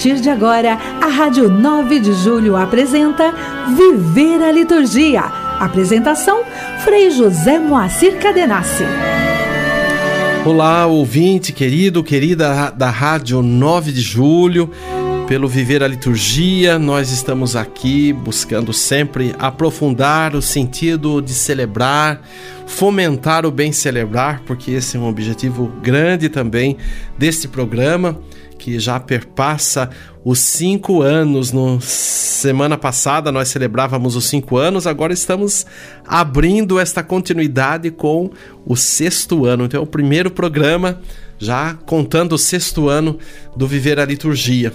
partir 0.00 0.18
de 0.18 0.30
agora, 0.30 0.78
a 0.98 1.08
Rádio 1.08 1.50
9 1.50 2.00
de 2.00 2.14
Julho 2.14 2.56
apresenta 2.56 3.34
Viver 3.76 4.42
a 4.42 4.50
Liturgia. 4.50 5.20
Apresentação: 5.60 6.42
Frei 6.82 7.10
José 7.10 7.58
Moacir 7.58 8.18
Cadenassi. 8.18 8.82
Olá, 10.46 10.86
ouvinte 10.86 11.52
querido, 11.52 12.02
querida 12.02 12.70
da 12.70 12.88
Rádio 12.88 13.42
9 13.42 13.92
de 13.92 14.00
Julho. 14.00 14.70
Pelo 15.28 15.46
Viver 15.46 15.82
a 15.82 15.86
Liturgia, 15.86 16.78
nós 16.78 17.12
estamos 17.12 17.54
aqui 17.54 18.10
buscando 18.10 18.72
sempre 18.72 19.34
aprofundar 19.38 20.34
o 20.34 20.40
sentido 20.40 21.20
de 21.20 21.34
celebrar, 21.34 22.22
fomentar 22.70 23.44
o 23.44 23.50
bem 23.50 23.72
celebrar, 23.72 24.42
porque 24.46 24.70
esse 24.70 24.96
é 24.96 25.00
um 25.00 25.06
objetivo 25.06 25.66
grande 25.82 26.28
também 26.28 26.78
deste 27.18 27.46
programa 27.46 28.18
que 28.58 28.78
já 28.78 28.98
perpassa 29.00 29.90
os 30.24 30.38
cinco 30.38 31.02
anos. 31.02 31.52
No 31.52 31.80
semana 31.80 32.78
passada 32.78 33.30
nós 33.30 33.48
celebrávamos 33.48 34.16
os 34.16 34.26
cinco 34.26 34.56
anos, 34.56 34.86
agora 34.86 35.12
estamos 35.12 35.66
abrindo 36.06 36.78
esta 36.78 37.02
continuidade 37.02 37.90
com 37.90 38.30
o 38.64 38.76
sexto 38.76 39.44
ano. 39.44 39.64
Então 39.64 39.80
é 39.80 39.82
o 39.82 39.86
primeiro 39.86 40.30
programa 40.30 41.00
já 41.38 41.74
contando 41.74 42.32
o 42.32 42.38
sexto 42.38 42.88
ano 42.88 43.18
do 43.54 43.66
Viver 43.66 43.98
a 43.98 44.04
Liturgia. 44.04 44.72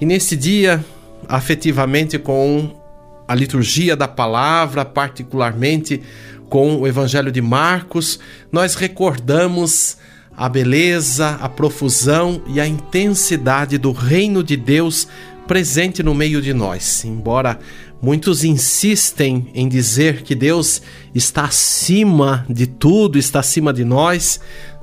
E 0.00 0.06
nesse 0.06 0.36
dia, 0.36 0.84
afetivamente 1.26 2.18
com 2.18 2.78
a 3.26 3.34
liturgia 3.34 3.94
da 3.94 4.08
palavra, 4.08 4.84
particularmente 4.84 6.02
com 6.48 6.76
o 6.76 6.86
Evangelho 6.86 7.30
de 7.30 7.40
Marcos, 7.40 8.18
nós 8.50 8.74
recordamos 8.74 9.96
a 10.36 10.48
beleza, 10.48 11.30
a 11.40 11.48
profusão 11.48 12.42
e 12.46 12.60
a 12.60 12.66
intensidade 12.66 13.76
do 13.76 13.92
reino 13.92 14.42
de 14.42 14.56
Deus 14.56 15.08
presente 15.48 16.02
no 16.02 16.14
meio 16.14 16.40
de 16.40 16.54
nós. 16.54 17.04
Embora 17.04 17.58
muitos 18.00 18.44
insistem 18.44 19.48
em 19.54 19.68
dizer 19.68 20.22
que 20.22 20.34
Deus 20.34 20.80
está 21.14 21.44
acima 21.44 22.46
de 22.48 22.66
tudo, 22.66 23.18
está 23.18 23.40
acima 23.40 23.72
de 23.72 23.84
nós, 23.84 24.40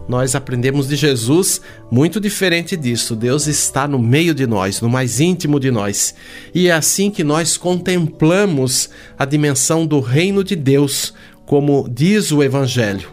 nós 0.08 0.36
aprendemos 0.36 0.88
de 0.88 0.96
Jesus 0.96 1.62
muito 1.90 2.20
diferente 2.20 2.78
disso. 2.78 3.16
Deus 3.16 3.48
está 3.48 3.88
no 3.88 3.98
meio 3.98 4.36
de 4.36 4.46
nós, 4.46 4.80
no 4.82 4.90
mais 4.90 5.20
íntimo 5.20 5.60
de 5.60 5.72
nós. 5.72 6.14
E 6.54 6.68
é 6.68 6.74
assim 6.74 7.10
que 7.10 7.24
nós 7.24 7.58
contemplamos 7.58 8.90
a 9.18 9.26
dimensão 9.26 9.86
do 9.86 10.00
reino 10.00 10.44
de 10.44 10.56
Deus, 10.56 11.14
como 11.46 11.88
diz 11.90 12.32
o 12.32 12.44
Evangelho. 12.44 13.10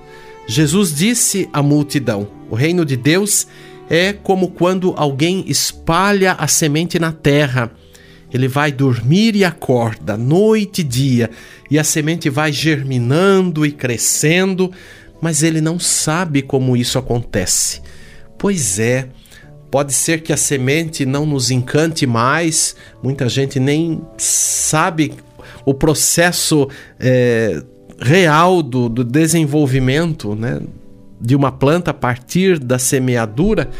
Jesus 0.46 0.94
disse 0.94 1.48
à 1.52 1.62
multidão: 1.62 2.28
O 2.50 2.54
reino 2.54 2.84
de 2.84 2.96
Deus 2.96 3.46
é 3.88 4.12
como 4.12 4.50
quando 4.50 4.94
alguém 4.96 5.44
espalha 5.46 6.32
a 6.32 6.48
semente 6.48 6.98
na 6.98 7.12
terra. 7.12 7.70
Ele 8.32 8.48
vai 8.48 8.72
dormir 8.72 9.36
e 9.36 9.44
acorda, 9.44 10.16
noite 10.16 10.80
e 10.80 10.84
dia, 10.84 11.30
e 11.70 11.78
a 11.78 11.84
semente 11.84 12.30
vai 12.30 12.50
germinando 12.50 13.66
e 13.66 13.70
crescendo, 13.70 14.72
mas 15.20 15.42
ele 15.42 15.60
não 15.60 15.78
sabe 15.78 16.40
como 16.40 16.74
isso 16.74 16.98
acontece. 16.98 17.82
Pois 18.38 18.78
é, 18.78 19.10
pode 19.70 19.92
ser 19.92 20.22
que 20.22 20.32
a 20.32 20.36
semente 20.36 21.04
não 21.04 21.26
nos 21.26 21.50
encante 21.50 22.06
mais, 22.06 22.74
muita 23.02 23.28
gente 23.28 23.60
nem 23.60 24.00
sabe 24.16 25.12
o 25.64 25.74
processo 25.74 26.68
é, 26.98 27.62
real 28.02 28.62
do, 28.62 28.88
do 28.88 29.04
desenvolvimento 29.04 30.34
né, 30.34 30.60
de 31.20 31.36
uma 31.36 31.52
planta 31.52 31.92
a 31.92 31.94
partir 31.94 32.58
da 32.58 32.78
semeadura, 32.78 33.70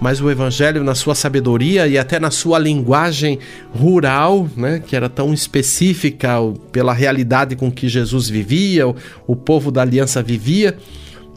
mas 0.00 0.20
o 0.20 0.30
Evangelho, 0.30 0.82
na 0.82 0.94
sua 0.94 1.14
sabedoria 1.14 1.86
e 1.86 1.98
até 1.98 2.18
na 2.18 2.30
sua 2.30 2.58
linguagem 2.58 3.38
rural, 3.74 4.48
né, 4.56 4.82
que 4.84 4.96
era 4.96 5.08
tão 5.08 5.32
específica 5.34 6.38
pela 6.72 6.94
realidade 6.94 7.54
com 7.54 7.70
que 7.70 7.86
Jesus 7.88 8.30
vivia, 8.30 8.88
o, 8.88 8.96
o 9.26 9.36
povo 9.36 9.70
da 9.70 9.82
aliança 9.82 10.22
vivia, 10.22 10.76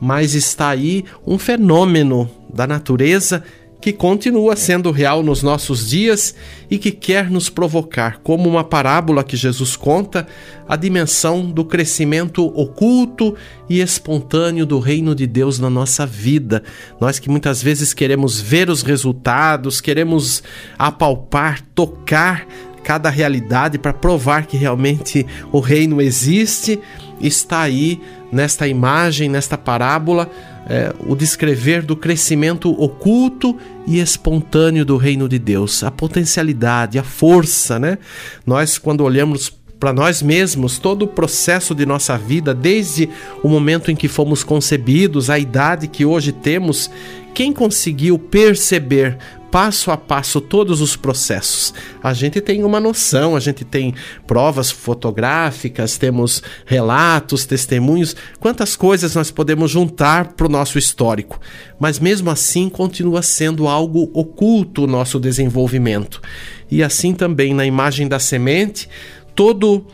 mas 0.01 0.33
está 0.33 0.69
aí 0.69 1.03
um 1.27 1.37
fenômeno 1.37 2.29
da 2.53 2.65
natureza 2.65 3.43
que 3.81 3.93
continua 3.93 4.55
sendo 4.55 4.91
real 4.91 5.23
nos 5.23 5.41
nossos 5.41 5.89
dias 5.89 6.35
e 6.69 6.77
que 6.77 6.91
quer 6.91 7.29
nos 7.29 7.49
provocar, 7.49 8.19
como 8.21 8.49
uma 8.49 8.63
parábola 8.63 9.23
que 9.23 9.37
Jesus 9.37 9.75
conta, 9.75 10.27
a 10.67 10.75
dimensão 10.75 11.49
do 11.49 11.63
crescimento 11.63 12.45
oculto 12.47 13.35
e 13.69 13.79
espontâneo 13.79 14.65
do 14.65 14.79
reino 14.79 15.15
de 15.15 15.25
Deus 15.25 15.59
na 15.59 15.69
nossa 15.69 16.05
vida. 16.05 16.61
Nós 16.99 17.19
que 17.19 17.29
muitas 17.29 17.63
vezes 17.63 17.93
queremos 17.93 18.39
ver 18.39 18.69
os 18.69 18.81
resultados, 18.81 19.79
queremos 19.79 20.43
apalpar, 20.77 21.61
tocar 21.73 22.45
cada 22.83 23.09
realidade 23.09 23.77
para 23.77 23.93
provar 23.93 24.45
que 24.45 24.57
realmente 24.57 25.25
o 25.51 25.59
reino 25.59 26.01
existe, 26.01 26.79
está 27.21 27.61
aí 27.61 28.01
nesta 28.31 28.67
imagem, 28.67 29.29
nesta 29.29 29.57
parábola 29.57 30.29
é, 30.69 30.93
o 30.99 31.15
descrever 31.15 31.81
do 31.81 31.95
crescimento 31.95 32.71
oculto 32.81 33.57
e 33.87 33.99
espontâneo 33.99 34.85
do 34.85 34.95
reino 34.97 35.27
de 35.27 35.39
Deus, 35.39 35.83
a 35.83 35.89
potencialidade, 35.89 36.99
a 36.99 37.03
força, 37.03 37.79
né? 37.79 37.97
Nós, 38.45 38.77
quando 38.77 39.03
olhamos 39.03 39.51
para 39.79 39.93
nós 39.93 40.21
mesmos 40.21 40.77
todo 40.77 41.03
o 41.03 41.07
processo 41.07 41.73
de 41.73 41.85
nossa 41.85 42.17
vida, 42.17 42.53
desde 42.53 43.09
o 43.41 43.47
momento 43.47 43.89
em 43.89 43.95
que 43.95 44.09
fomos 44.09 44.43
concebidos, 44.43 45.29
a 45.29 45.39
idade 45.39 45.87
que 45.87 46.05
hoje 46.05 46.33
temos, 46.33 46.91
quem 47.39 47.53
conseguiu 47.53 48.19
perceber 48.19 49.17
passo 49.49 49.91
a 49.91 49.95
passo 49.95 50.41
todos 50.41 50.81
os 50.81 50.97
processos. 50.97 51.73
A 52.03 52.13
gente 52.13 52.41
tem 52.41 52.65
uma 52.65 52.81
noção, 52.81 53.33
a 53.33 53.39
gente 53.39 53.63
tem 53.63 53.95
provas 54.27 54.69
fotográficas, 54.69 55.97
temos 55.97 56.43
relatos, 56.65 57.45
testemunhos, 57.45 58.13
quantas 58.41 58.75
coisas 58.75 59.15
nós 59.15 59.31
podemos 59.31 59.71
juntar 59.71 60.33
para 60.33 60.47
o 60.47 60.49
nosso 60.49 60.77
histórico. 60.77 61.39
Mas 61.79 61.97
mesmo 61.97 62.29
assim 62.29 62.67
continua 62.67 63.21
sendo 63.21 63.69
algo 63.69 64.11
oculto 64.13 64.83
o 64.83 64.87
nosso 64.87 65.17
desenvolvimento. 65.17 66.21
E 66.69 66.83
assim 66.83 67.13
também 67.13 67.53
na 67.53 67.65
imagem 67.65 68.05
da 68.05 68.19
semente, 68.19 68.89
todo 69.33 69.87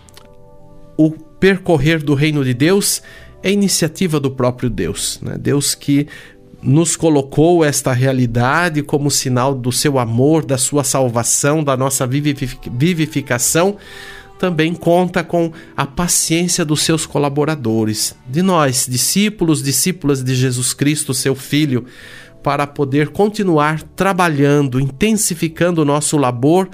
o 0.97 1.11
percorrer 1.11 2.01
do 2.01 2.15
reino 2.15 2.43
de 2.43 2.55
Deus 2.55 3.03
é 3.43 3.51
iniciativa 3.51 4.19
do 4.19 4.31
próprio 4.31 4.71
Deus. 4.71 5.19
Né? 5.21 5.37
Deus 5.37 5.75
que 5.75 6.07
nos 6.65 6.95
colocou 6.95 7.63
esta 7.63 7.93
realidade 7.93 8.81
como 8.81 9.11
sinal 9.11 9.53
do 9.53 9.71
seu 9.71 9.99
amor, 9.99 10.43
da 10.43 10.57
sua 10.57 10.83
salvação, 10.83 11.63
da 11.63 11.77
nossa 11.77 12.07
vivificação, 12.07 13.77
também 14.39 14.73
conta 14.73 15.23
com 15.23 15.51
a 15.77 15.85
paciência 15.85 16.65
dos 16.65 16.81
seus 16.81 17.05
colaboradores, 17.05 18.15
de 18.27 18.41
nós, 18.41 18.87
discípulos, 18.89 19.61
discípulas 19.61 20.23
de 20.23 20.33
Jesus 20.33 20.73
Cristo, 20.73 21.13
seu 21.13 21.35
Filho, 21.35 21.85
para 22.41 22.65
poder 22.65 23.09
continuar 23.09 23.81
trabalhando, 23.95 24.79
intensificando 24.79 25.83
o 25.83 25.85
nosso 25.85 26.17
labor 26.17 26.67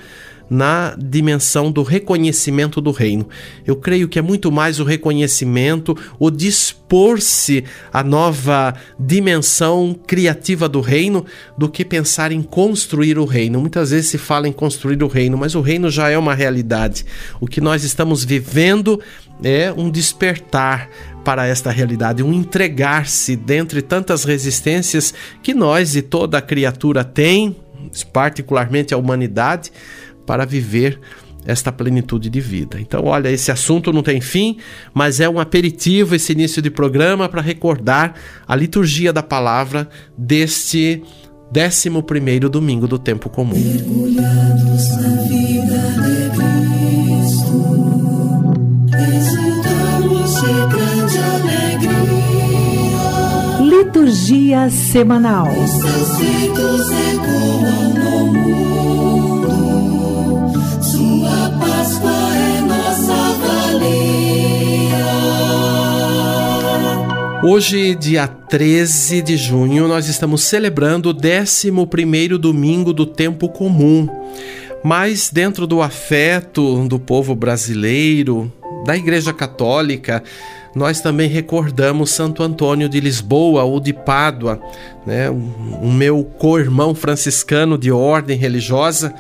na 0.51 0.94
dimensão 1.00 1.72
do 1.72 1.81
reconhecimento 1.81 2.81
do 2.81 2.91
reino. 2.91 3.29
Eu 3.66 3.78
creio 3.78 4.09
que 4.09 4.19
é 4.19 4.22
muito 4.22 4.51
mais 4.51 4.81
o 4.81 4.84
reconhecimento, 4.84 5.97
o 6.19 6.29
dispor-se 6.29 7.63
à 7.94 8.03
nova 8.03 8.75
dimensão 9.00 9.97
criativa 10.06 10.67
do 10.67 10.81
reino 10.81 11.26
do 11.58 11.70
que 11.70 11.85
pensar 11.85 12.34
em 12.34 12.41
construir 12.41 13.17
o 13.17 13.23
reino. 13.23 13.61
Muitas 13.61 13.91
vezes 13.91 14.09
se 14.09 14.17
fala 14.17 14.46
em 14.46 14.52
construir 14.52 15.02
o 15.02 15.08
reino, 15.08 15.37
mas 15.37 15.55
o 15.55 15.61
reino 15.61 15.90
já 15.90 16.09
é 16.09 16.17
uma 16.17 16.35
realidade. 16.35 17.05
O 17.40 17.47
que 17.47 17.61
nós 17.61 17.85
estamos 17.85 18.26
vivendo 18.26 18.99
é 19.41 19.72
um 19.72 19.90
despertar 19.90 20.90
para 21.23 21.47
esta 21.47 21.72
realidade, 21.72 22.23
um 22.23 22.34
entregar-se 22.34 23.37
dentre 23.37 23.81
tantas 23.81 24.26
resistências 24.26 25.14
que 25.41 25.53
nós 25.53 25.96
e 25.96 26.02
toda 26.02 26.41
criatura 26.41 27.05
tem, 27.05 27.55
particularmente 28.11 28.93
a 28.93 28.97
humanidade, 28.97 29.72
para 30.26 30.46
viver 30.46 31.00
esta 31.46 31.72
plenitude 31.72 32.29
de 32.29 32.40
vida. 32.40 32.79
Então, 32.79 33.06
olha, 33.06 33.29
esse 33.29 33.52
assunto 33.52 33.91
não 33.91 34.03
tem 34.03 34.22
fim, 34.22 34.58
mas 34.94 35.20
é 35.20 35.28
um 35.28 35.40
aperitivo 35.40 36.16
esse 36.16 36.32
início 36.32 36.62
de 36.62 36.70
programa 36.70 37.28
para 37.28 37.41
recordar 37.41 38.14
a 38.47 38.56
liturgia 38.56 39.12
da 39.12 39.23
palavra 39.23 39.90
deste 40.18 41.02
11 41.56 42.02
primeiro 42.03 42.50
domingo 42.50 42.88
do 42.88 42.97
tempo 42.97 43.29
comum. 43.29 43.58
Mergulhados 43.58 44.90
na 44.97 45.09
vida 45.23 45.82
de 46.02 46.29
Cristo, 47.32 47.59
de 48.88 50.53
grande 50.70 51.17
alegria. 51.17 52.22
Liturgia 53.84 54.70
semanal. 54.70 55.47
Os 55.50 55.72
seus 55.72 56.17
feitos 56.17 56.90
ecoam 56.90 57.94
no 57.96 58.26
mundo. 58.28 58.80
Hoje, 67.43 67.96
dia 67.96 68.28
13 68.28 69.23
de 69.23 69.35
junho, 69.35 69.88
nós 69.88 70.08
estamos 70.08 70.43
celebrando 70.43 71.09
o 71.09 71.11
11 71.11 71.72
domingo 72.38 72.93
do 72.93 73.03
tempo 73.03 73.49
comum. 73.49 74.08
Mas 74.84 75.32
dentro 75.32 75.66
do 75.66 75.82
afeto 75.82 76.88
do 76.88 76.99
povo 76.99 77.34
brasileiro, 77.34 78.52
da 78.85 78.96
Igreja 78.96 79.34
Católica, 79.34 80.22
nós 80.76 81.02
também 81.02 81.28
recordamos 81.28 82.11
Santo 82.11 82.43
Antônio 82.43 82.88
de 82.88 82.99
Lisboa 82.99 83.64
ou 83.64 83.79
de 83.79 83.91
Pádua, 83.91 84.61
né? 85.03 85.28
o 85.32 85.91
meu 85.91 86.23
co-irmão 86.23 86.93
franciscano 86.93 87.76
de 87.76 87.91
ordem 87.91 88.38
religiosa, 88.38 89.16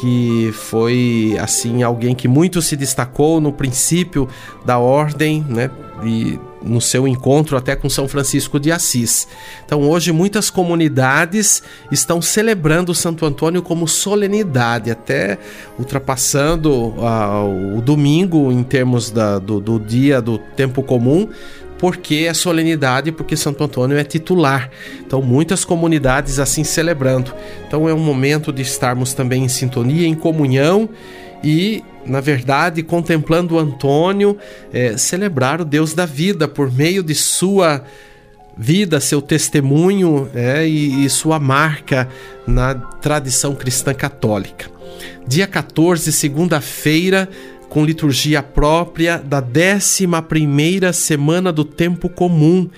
que 0.00 0.50
foi 0.54 1.36
assim 1.38 1.82
alguém 1.82 2.14
que 2.14 2.26
muito 2.26 2.62
se 2.62 2.74
destacou 2.74 3.38
no 3.38 3.52
princípio 3.52 4.26
da 4.64 4.78
ordem, 4.78 5.44
né? 5.46 5.70
E 6.02 6.38
no 6.62 6.80
seu 6.80 7.06
encontro 7.08 7.56
até 7.56 7.74
com 7.74 7.88
São 7.88 8.06
Francisco 8.06 8.60
de 8.60 8.70
Assis. 8.70 9.26
Então, 9.64 9.82
hoje, 9.82 10.12
muitas 10.12 10.50
comunidades 10.50 11.62
estão 11.90 12.20
celebrando 12.20 12.94
Santo 12.94 13.24
Antônio 13.24 13.62
como 13.62 13.88
solenidade, 13.88 14.90
até 14.90 15.38
ultrapassando 15.78 16.70
uh, 16.70 17.76
o 17.76 17.80
domingo 17.80 18.52
em 18.52 18.62
termos 18.62 19.10
da, 19.10 19.38
do, 19.38 19.60
do 19.60 19.78
dia 19.78 20.20
do 20.20 20.38
tempo 20.38 20.82
comum, 20.82 21.28
porque 21.78 22.26
é 22.28 22.34
solenidade, 22.34 23.10
porque 23.10 23.36
Santo 23.36 23.64
Antônio 23.64 23.96
é 23.96 24.04
titular. 24.04 24.70
Então, 25.06 25.22
muitas 25.22 25.64
comunidades 25.64 26.38
assim 26.38 26.62
celebrando. 26.62 27.32
Então, 27.66 27.88
é 27.88 27.94
um 27.94 27.98
momento 27.98 28.52
de 28.52 28.60
estarmos 28.60 29.14
também 29.14 29.44
em 29.44 29.48
sintonia, 29.48 30.06
em 30.06 30.14
comunhão 30.14 30.90
e, 31.42 31.82
na 32.04 32.20
verdade, 32.20 32.82
contemplando 32.82 33.58
Antônio, 33.58 34.36
é, 34.72 34.96
celebrar 34.96 35.60
o 35.60 35.64
Deus 35.64 35.94
da 35.94 36.06
vida 36.06 36.46
por 36.46 36.70
meio 36.72 37.02
de 37.02 37.14
sua 37.14 37.84
vida, 38.56 39.00
seu 39.00 39.22
testemunho 39.22 40.28
é, 40.34 40.66
e, 40.68 41.04
e 41.04 41.10
sua 41.10 41.38
marca 41.38 42.08
na 42.46 42.74
tradição 42.74 43.54
cristã 43.54 43.94
católica. 43.94 44.70
Dia 45.26 45.46
14, 45.46 46.12
segunda-feira, 46.12 47.28
com 47.70 47.84
liturgia 47.84 48.42
própria 48.42 49.16
da 49.16 49.40
11 49.40 50.92
semana 50.92 51.52
do 51.52 51.64
tempo 51.64 52.08
comum. 52.08 52.68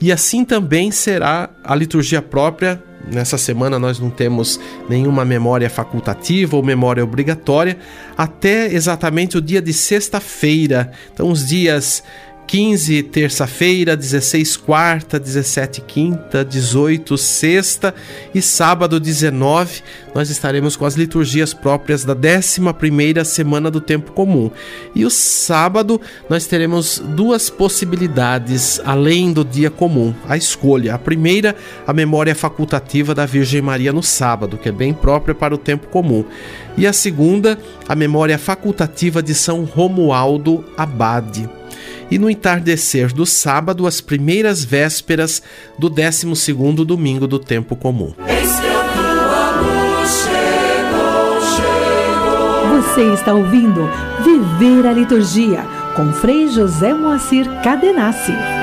E 0.00 0.10
assim 0.10 0.44
também 0.44 0.90
será 0.90 1.48
a 1.64 1.74
liturgia 1.74 2.20
própria. 2.20 2.82
Nessa 3.06 3.38
semana 3.38 3.78
nós 3.78 3.98
não 3.98 4.10
temos 4.10 4.60
nenhuma 4.88 5.24
memória 5.24 5.70
facultativa 5.70 6.56
ou 6.56 6.62
memória 6.62 7.02
obrigatória, 7.02 7.78
até 8.16 8.72
exatamente 8.72 9.38
o 9.38 9.40
dia 9.40 9.62
de 9.62 9.72
sexta-feira. 9.72 10.92
Então, 11.12 11.30
os 11.30 11.46
dias 11.46 12.02
15 12.50 13.04
terça-feira, 13.04 13.96
16 13.96 14.56
quarta, 14.56 15.20
17 15.20 15.82
quinta, 15.82 16.44
18 16.44 17.16
sexta 17.16 17.94
e 18.34 18.42
sábado 18.42 18.98
19 18.98 19.80
nós 20.12 20.30
estaremos 20.30 20.74
com 20.74 20.84
as 20.84 20.96
liturgias 20.96 21.54
próprias 21.54 22.04
da 22.04 22.12
11ª 22.12 23.24
semana 23.24 23.70
do 23.70 23.80
tempo 23.80 24.10
comum. 24.10 24.50
E 24.96 25.04
o 25.04 25.10
sábado 25.10 26.00
nós 26.28 26.44
teremos 26.48 26.98
duas 26.98 27.48
possibilidades 27.48 28.80
além 28.84 29.32
do 29.32 29.44
dia 29.44 29.70
comum, 29.70 30.12
a 30.28 30.36
escolha. 30.36 30.96
A 30.96 30.98
primeira, 30.98 31.54
a 31.86 31.92
memória 31.92 32.34
facultativa 32.34 33.14
da 33.14 33.26
Virgem 33.26 33.62
Maria 33.62 33.92
no 33.92 34.02
sábado, 34.02 34.58
que 34.58 34.68
é 34.68 34.72
bem 34.72 34.92
própria 34.92 35.36
para 35.36 35.54
o 35.54 35.58
tempo 35.58 35.86
comum. 35.86 36.24
E 36.76 36.84
a 36.84 36.92
segunda, 36.92 37.56
a 37.88 37.94
memória 37.94 38.36
facultativa 38.40 39.22
de 39.22 39.36
São 39.36 39.62
Romualdo 39.62 40.64
Abade 40.76 41.59
e 42.10 42.18
no 42.18 42.28
entardecer 42.28 43.12
do 43.12 43.24
sábado 43.24 43.86
as 43.86 44.00
primeiras 44.00 44.64
vésperas 44.64 45.42
do 45.78 45.88
12 45.88 46.52
domingo 46.84 47.26
do 47.26 47.38
tempo 47.38 47.76
comum. 47.76 48.12
Você 52.70 53.12
está 53.14 53.32
ouvindo 53.32 53.88
Viver 54.24 54.86
a 54.86 54.92
Liturgia 54.92 55.64
com 55.94 56.12
Frei 56.12 56.48
José 56.48 56.92
Moacir 56.92 57.46
Cadenassi. 57.62 58.59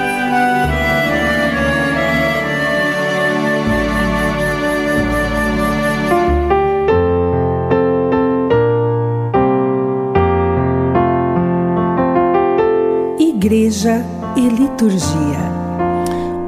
Igreja 13.47 14.03
e 14.35 14.41
Liturgia. 14.41 15.39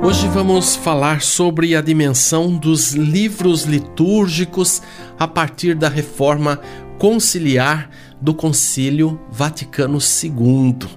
Hoje 0.03 0.27
vamos 0.27 0.75
falar 0.75 1.21
sobre 1.21 1.73
a 1.73 1.79
dimensão 1.79 2.53
dos 2.53 2.91
livros 2.91 3.63
litúrgicos 3.63 4.81
a 5.17 5.25
partir 5.25 5.75
da 5.75 5.87
reforma 5.87 6.59
conciliar 6.97 7.89
do 8.19 8.33
Concílio 8.33 9.17
Vaticano 9.31 9.97
II. 9.97 10.89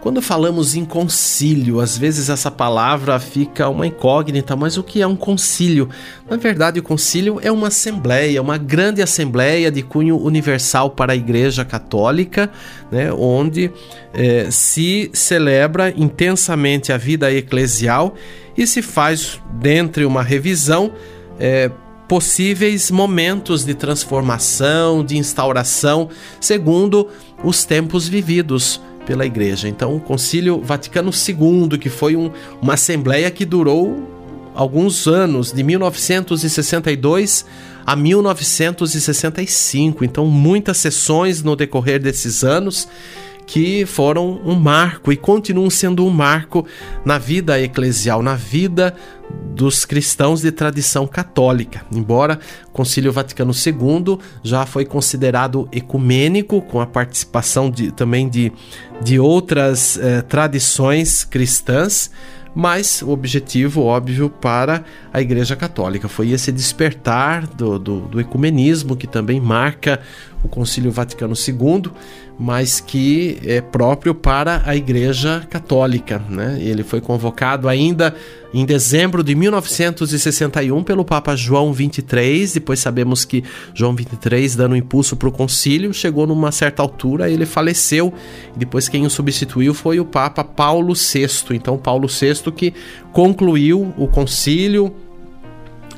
Quando 0.00 0.22
falamos 0.22 0.74
em 0.74 0.84
concílio, 0.84 1.78
às 1.78 1.98
vezes 1.98 2.30
essa 2.30 2.50
palavra 2.50 3.20
fica 3.20 3.68
uma 3.68 3.86
incógnita, 3.86 4.56
mas 4.56 4.78
o 4.78 4.82
que 4.82 5.02
é 5.02 5.06
um 5.06 5.14
concílio? 5.14 5.90
Na 6.28 6.38
verdade, 6.38 6.80
o 6.80 6.82
concílio 6.82 7.38
é 7.42 7.52
uma 7.52 7.68
assembleia, 7.68 8.40
uma 8.40 8.56
grande 8.56 9.02
assembleia 9.02 9.70
de 9.70 9.82
cunho 9.82 10.16
universal 10.16 10.88
para 10.88 11.12
a 11.12 11.16
Igreja 11.16 11.66
Católica, 11.66 12.50
né, 12.90 13.12
onde 13.12 13.70
eh, 14.14 14.48
se 14.50 15.10
celebra 15.12 15.92
intensamente 15.94 16.92
a 16.92 16.96
vida 16.96 17.30
eclesial 17.30 18.14
e 18.56 18.66
se 18.66 18.80
faz, 18.80 19.38
dentre 19.52 20.06
uma 20.06 20.22
revisão, 20.22 20.92
eh, 21.38 21.70
possíveis 22.08 22.90
momentos 22.90 23.66
de 23.66 23.74
transformação, 23.74 25.04
de 25.04 25.18
instauração, 25.18 26.08
segundo 26.40 27.06
os 27.44 27.64
tempos 27.64 28.08
vividos 28.08 28.80
pela 29.06 29.26
Igreja. 29.26 29.68
Então, 29.68 29.96
o 29.96 30.00
Concílio 30.00 30.60
Vaticano 30.60 31.10
II, 31.10 31.78
que 31.78 31.88
foi 31.88 32.16
um, 32.16 32.32
uma 32.60 32.74
assembleia 32.74 33.30
que 33.30 33.44
durou 33.44 34.10
alguns 34.54 35.06
anos, 35.06 35.52
de 35.52 35.62
1962 35.62 37.46
a 37.86 37.94
1965. 37.96 40.04
Então, 40.04 40.26
muitas 40.26 40.76
sessões 40.78 41.42
no 41.42 41.56
decorrer 41.56 42.00
desses 42.00 42.44
anos 42.44 42.88
que 43.50 43.84
foram 43.84 44.40
um 44.44 44.54
marco 44.54 45.10
e 45.12 45.16
continuam 45.16 45.68
sendo 45.68 46.06
um 46.06 46.10
marco 46.10 46.64
na 47.04 47.18
vida 47.18 47.60
eclesial, 47.60 48.22
na 48.22 48.36
vida 48.36 48.94
dos 49.56 49.84
cristãos 49.84 50.40
de 50.40 50.52
tradição 50.52 51.04
católica. 51.04 51.84
Embora 51.92 52.38
o 52.68 52.70
Concílio 52.70 53.12
Vaticano 53.12 53.50
II 53.52 54.20
já 54.44 54.64
foi 54.66 54.84
considerado 54.84 55.68
ecumênico, 55.72 56.62
com 56.62 56.80
a 56.80 56.86
participação 56.86 57.68
de, 57.72 57.90
também 57.90 58.28
de, 58.28 58.52
de 59.02 59.18
outras 59.18 59.98
eh, 59.98 60.22
tradições 60.22 61.24
cristãs, 61.24 62.08
mas 62.54 63.02
o 63.02 63.10
objetivo 63.10 63.82
óbvio 63.82 64.30
para 64.30 64.84
a 65.12 65.20
Igreja 65.20 65.56
Católica 65.56 66.08
foi 66.08 66.30
esse 66.30 66.52
despertar 66.52 67.48
do, 67.48 67.80
do, 67.80 68.00
do 68.02 68.20
ecumenismo 68.20 68.96
que 68.96 69.08
também 69.08 69.40
marca 69.40 70.00
o 70.42 70.48
Concílio 70.48 70.90
Vaticano 70.90 71.34
II, 71.34 71.90
mas 72.40 72.80
que 72.80 73.38
é 73.44 73.60
próprio 73.60 74.14
para 74.14 74.62
a 74.64 74.74
Igreja 74.74 75.46
Católica. 75.50 76.22
Né? 76.26 76.58
Ele 76.58 76.82
foi 76.82 76.98
convocado 76.98 77.68
ainda 77.68 78.14
em 78.54 78.64
dezembro 78.64 79.22
de 79.22 79.34
1961 79.34 80.82
pelo 80.82 81.04
Papa 81.04 81.36
João 81.36 81.74
XXIII. 81.74 82.54
Depois 82.54 82.80
sabemos 82.80 83.26
que 83.26 83.44
João 83.74 83.94
XXIII, 83.94 84.56
dando 84.56 84.74
impulso 84.74 85.16
para 85.16 85.28
o 85.28 85.32
concílio, 85.32 85.92
chegou 85.92 86.26
numa 86.26 86.50
certa 86.50 86.80
altura, 86.80 87.28
ele 87.28 87.44
faleceu. 87.44 88.10
Depois 88.56 88.88
quem 88.88 89.04
o 89.04 89.10
substituiu 89.10 89.74
foi 89.74 90.00
o 90.00 90.04
Papa 90.06 90.42
Paulo 90.42 90.94
VI. 90.94 91.28
Então 91.50 91.76
Paulo 91.76 92.08
VI 92.08 92.50
que 92.52 92.72
concluiu 93.12 93.92
o 93.98 94.08
concílio 94.08 94.90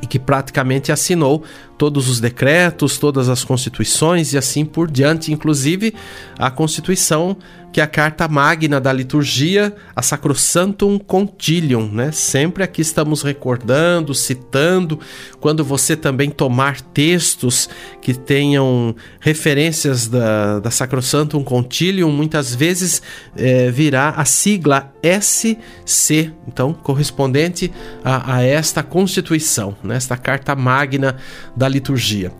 e 0.03 0.07
que 0.07 0.19
praticamente 0.19 0.91
assinou 0.91 1.45
todos 1.79 2.09
os 2.09 2.21
decretos, 2.21 2.99
todas 2.99 3.29
as 3.29 3.45
constituições 3.45 4.33
e 4.33 4.39
assim 4.39 4.65
por 4.65 4.91
diante, 4.91 5.33
inclusive 5.33 5.95
a 6.37 6.51
Constituição 6.51 7.37
que 7.73 7.81
é 7.81 7.85
a 7.85 7.87
carta 7.87 8.29
magna 8.29 8.81
da 8.81 8.93
liturgia, 8.93 9.75
a 9.97 10.03
Sacrosantum 10.03 10.99
Concilium, 10.99 11.91
né? 11.91 12.13
Sempre 12.13 12.63
aqui 12.63 12.83
estamos 12.83 13.23
recordando, 13.23 14.15
citando, 14.15 15.01
quando 15.41 15.65
você 15.65 15.97
também 15.97 16.31
tomar 16.31 16.81
textos 16.81 17.69
que 18.01 18.15
tenham 18.15 18.95
referências 19.21 20.07
da, 20.07 20.61
da 20.61 20.71
Sacrosantum 20.71 21.43
Concilium, 21.43 22.11
muitas 22.11 22.55
vezes 22.55 23.03
é, 23.37 23.71
virá 23.71 24.11
a 24.11 24.25
sigla 24.25 24.93
SC, 25.03 25.59
então 26.47 26.73
correspondente 26.73 27.73
a, 28.05 28.37
a 28.37 28.43
esta 28.43 28.83
Constituição, 28.83 29.77
né? 29.83 29.99
carta 30.23 30.55
magna 30.55 31.17
da 31.57 31.69
liturgia. 31.69 32.33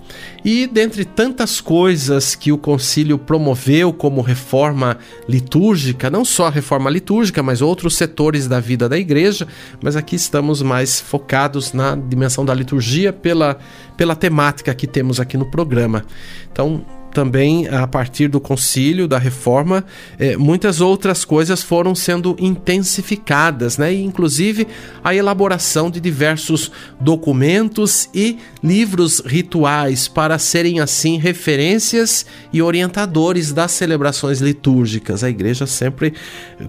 E 0.45 0.67
dentre 0.67 1.05
tantas 1.05 1.61
coisas 1.61 2.35
que 2.35 2.53
o 2.53 2.59
concílio 2.59 3.19
promoveu 3.19 3.93
como 3.93 4.21
reforma 4.21 4.99
litúrgica, 5.29 6.11
não 6.11 6.25
só 6.25 6.47
a 6.47 6.51
reforma 6.51 6.91
litúrgica, 6.91 7.43
mas 7.43 7.63
outros 7.63 7.97
setores 7.97 8.49
da 8.49 8.61
vida 8.61 8.89
da 8.89 8.99
igreja, 8.99 9.47
mas 9.83 9.97
aqui 9.97 10.17
estamos 10.17 10.63
mais 10.63 11.01
focados 11.01 11.73
na 11.73 11.95
dimensão 11.95 12.45
da 12.45 12.55
liturgia 12.55 13.13
pela, 13.13 13.59
pela 13.97 14.17
temática 14.17 14.75
que 14.75 14.87
temos 14.87 15.21
aqui 15.21 15.37
no 15.37 15.47
programa. 15.47 16.05
Então, 16.51 16.85
também 17.13 17.69
a 17.69 17.87
partir 17.87 18.29
do 18.29 18.41
concílio, 18.41 19.07
da 19.07 19.19
reforma, 19.19 19.85
eh, 20.19 20.37
muitas 20.37 20.81
outras 20.81 21.25
coisas 21.25 21.63
foram 21.63 21.95
sendo 21.95 22.35
intensificadas, 22.39 23.79
né? 23.79 23.93
E, 23.93 24.03
inclusive 24.03 24.67
a 25.05 25.15
elaboração 25.15 25.91
de 25.91 26.01
diversos 26.01 26.71
documentos 27.01 28.09
e 28.15 28.39
livros 28.63 29.21
rituais 29.25 30.09
para 30.09 30.39
serem 30.39 30.81
assim 30.81 31.19
referências 31.19 32.27
e 32.53 32.63
orientadores 32.63 33.53
das 33.53 33.73
celebrações 33.73 34.41
litúrgicas. 34.41 35.23
A 35.23 35.31
igreja 35.31 35.67
sempre 35.67 36.15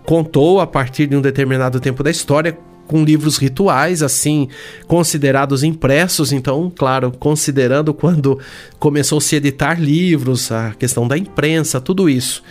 contou 0.06 0.60
a 0.60 0.68
partir 0.68 1.08
de 1.08 1.16
um 1.16 1.22
determinado 1.22 1.80
tempo 1.80 2.04
da 2.04 2.12
história 2.12 2.58
com 2.88 3.04
livros 3.04 3.38
rituais, 3.38 4.04
assim, 4.04 4.48
considerados 4.88 5.64
impressos. 5.64 6.32
Então, 6.32 6.72
claro, 6.76 7.12
considerando 7.12 7.94
quando 7.96 8.40
começou 8.80 9.18
a 9.18 9.22
se 9.22 9.36
editar 9.36 9.80
livros, 9.80 10.52
a 10.52 10.74
questão 10.78 11.08
da 11.08 11.18
imprensa, 11.18 11.80
tudo 11.82 12.10
isso. 12.10 12.44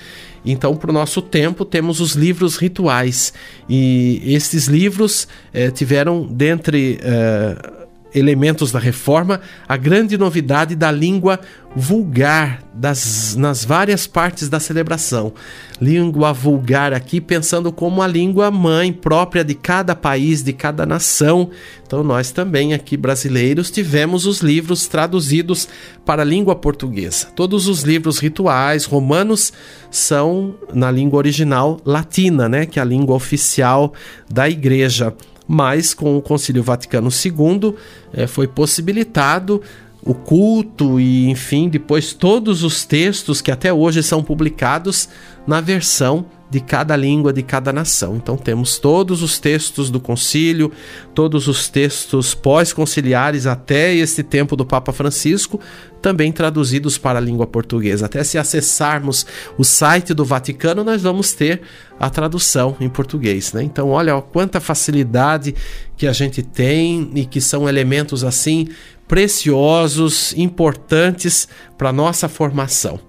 Então, 0.44 0.74
para 0.74 0.90
o 0.90 0.92
nosso 0.92 1.22
tempo, 1.22 1.64
temos 1.64 2.00
os 2.00 2.12
livros 2.12 2.56
rituais. 2.56 3.32
E 3.68 4.20
esses 4.24 4.66
livros 4.66 5.28
eh, 5.52 5.70
tiveram, 5.70 6.26
dentre. 6.26 6.98
Eh, 7.00 7.81
elementos 8.14 8.70
da 8.70 8.78
reforma, 8.78 9.40
a 9.66 9.76
grande 9.76 10.18
novidade 10.18 10.76
da 10.76 10.90
língua 10.90 11.40
vulgar 11.74 12.62
das, 12.74 13.34
nas 13.34 13.64
várias 13.64 14.06
partes 14.06 14.48
da 14.48 14.60
celebração. 14.60 15.32
Língua 15.80 16.32
vulgar 16.32 16.92
aqui 16.92 17.20
pensando 17.20 17.72
como 17.72 18.02
a 18.02 18.06
língua 18.06 18.50
mãe 18.50 18.92
própria 18.92 19.42
de 19.42 19.54
cada 19.54 19.94
país, 19.94 20.42
de 20.42 20.52
cada 20.52 20.84
nação. 20.84 21.50
Então 21.86 22.04
nós 22.04 22.30
também 22.30 22.74
aqui 22.74 22.96
brasileiros 22.96 23.70
tivemos 23.70 24.26
os 24.26 24.40
livros 24.40 24.86
traduzidos 24.86 25.66
para 26.04 26.22
a 26.22 26.26
língua 26.26 26.54
portuguesa. 26.54 27.28
Todos 27.34 27.66
os 27.66 27.82
livros 27.82 28.18
rituais 28.18 28.84
romanos 28.84 29.52
são 29.90 30.54
na 30.72 30.90
língua 30.90 31.18
original 31.18 31.80
latina, 31.84 32.48
né, 32.48 32.66
que 32.66 32.78
é 32.78 32.82
a 32.82 32.84
língua 32.84 33.16
oficial 33.16 33.92
da 34.30 34.48
igreja 34.48 35.14
mas 35.52 35.92
com 35.92 36.16
o 36.16 36.22
Concílio 36.22 36.62
Vaticano 36.62 37.10
II 37.10 37.74
é, 38.14 38.26
foi 38.26 38.48
possibilitado 38.48 39.60
o 40.02 40.14
culto 40.14 40.98
e, 40.98 41.28
enfim, 41.28 41.68
depois 41.68 42.14
todos 42.14 42.62
os 42.62 42.86
textos 42.86 43.42
que 43.42 43.50
até 43.50 43.70
hoje 43.70 44.02
são 44.02 44.24
publicados 44.24 45.10
na 45.46 45.60
versão 45.60 46.24
de 46.52 46.60
cada 46.60 46.94
língua 46.94 47.32
de 47.32 47.42
cada 47.42 47.72
nação. 47.72 48.14
Então 48.14 48.36
temos 48.36 48.78
todos 48.78 49.22
os 49.22 49.38
textos 49.38 49.88
do 49.90 49.98
concílio, 49.98 50.70
todos 51.14 51.48
os 51.48 51.66
textos 51.66 52.34
pós-conciliares 52.34 53.46
até 53.46 53.94
este 53.94 54.22
tempo 54.22 54.54
do 54.54 54.66
Papa 54.66 54.92
Francisco, 54.92 55.58
também 56.02 56.30
traduzidos 56.30 56.98
para 56.98 57.18
a 57.18 57.22
língua 57.22 57.46
portuguesa. 57.46 58.04
Até 58.04 58.22
se 58.22 58.36
acessarmos 58.36 59.24
o 59.56 59.64
site 59.64 60.12
do 60.12 60.26
Vaticano, 60.26 60.84
nós 60.84 61.00
vamos 61.00 61.32
ter 61.32 61.62
a 61.98 62.10
tradução 62.10 62.76
em 62.78 62.88
português, 62.90 63.54
né? 63.54 63.62
Então, 63.62 63.88
olha 63.88 64.14
ó, 64.14 64.20
quanta 64.20 64.60
facilidade 64.60 65.54
que 65.96 66.06
a 66.06 66.12
gente 66.12 66.42
tem 66.42 67.10
e 67.14 67.24
que 67.24 67.40
são 67.40 67.66
elementos 67.66 68.24
assim 68.24 68.68
preciosos, 69.08 70.34
importantes 70.36 71.48
para 71.78 71.92
nossa 71.92 72.28
formação. 72.28 73.00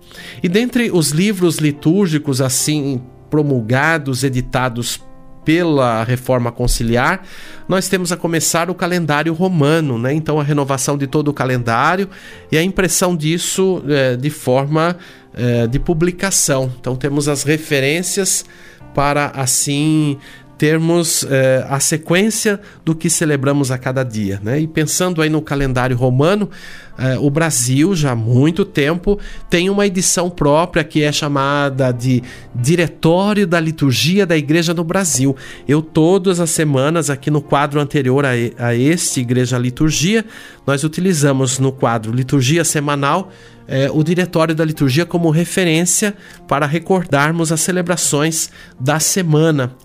E 0.41 0.47
dentre 0.47 0.91
os 0.91 1.09
livros 1.09 1.57
litúrgicos 1.57 2.39
assim 2.39 3.01
promulgados, 3.33 4.23
editados 4.23 5.01
pela 5.43 6.03
reforma 6.03 6.51
conciliar, 6.51 7.23
nós 7.67 7.87
temos 7.87 8.11
a 8.11 8.15
começar 8.15 8.69
o 8.69 8.75
calendário 8.75 9.33
romano, 9.33 9.97
né? 9.97 10.13
Então 10.13 10.39
a 10.39 10.43
renovação 10.43 10.95
de 10.95 11.07
todo 11.07 11.29
o 11.29 11.33
calendário 11.33 12.07
e 12.51 12.57
a 12.59 12.61
impressão 12.61 13.15
disso 13.15 13.83
é, 13.87 14.15
de 14.15 14.29
forma 14.29 14.95
é, 15.33 15.65
de 15.65 15.79
publicação. 15.79 16.71
Então 16.79 16.95
temos 16.95 17.27
as 17.27 17.41
referências 17.41 18.45
para 18.93 19.31
assim 19.33 20.19
termos 20.63 21.27
é, 21.29 21.65
a 21.67 21.77
sequência 21.77 22.57
do 22.85 22.95
que 22.95 23.09
celebramos 23.09 23.69
a 23.69 23.77
cada 23.77 24.01
dia. 24.01 24.39
Né? 24.41 24.61
E 24.61 24.65
pensando 24.65 25.21
aí 25.21 25.29
no 25.29 25.41
calendário 25.41 25.97
romano, 25.97 26.49
é, 26.97 27.19
o 27.19 27.29
Brasil, 27.29 27.93
já 27.93 28.11
há 28.11 28.15
muito 28.15 28.63
tempo, 28.63 29.19
tem 29.49 29.69
uma 29.69 29.85
edição 29.85 30.29
própria 30.29 30.81
que 30.81 31.03
é 31.03 31.11
chamada 31.11 31.91
de 31.91 32.23
Diretório 32.55 33.45
da 33.45 33.59
Liturgia 33.59 34.25
da 34.25 34.37
Igreja 34.37 34.73
no 34.73 34.85
Brasil. 34.85 35.35
Eu, 35.67 35.81
todas 35.81 36.39
as 36.39 36.51
semanas, 36.51 37.09
aqui 37.09 37.29
no 37.29 37.41
quadro 37.41 37.81
anterior 37.81 38.25
a, 38.25 38.29
a 38.57 38.73
este 38.73 39.19
Igreja 39.19 39.57
Liturgia, 39.57 40.23
nós 40.65 40.85
utilizamos 40.85 41.59
no 41.59 41.73
quadro 41.73 42.09
Liturgia 42.13 42.63
Semanal 42.63 43.29
é, 43.67 43.89
o 43.91 44.01
Diretório 44.01 44.55
da 44.55 44.63
Liturgia 44.63 45.05
como 45.05 45.29
referência 45.29 46.15
para 46.47 46.65
recordarmos 46.65 47.51
as 47.51 47.59
celebrações 47.59 48.49
da 48.79 48.97
semana. 48.99 49.75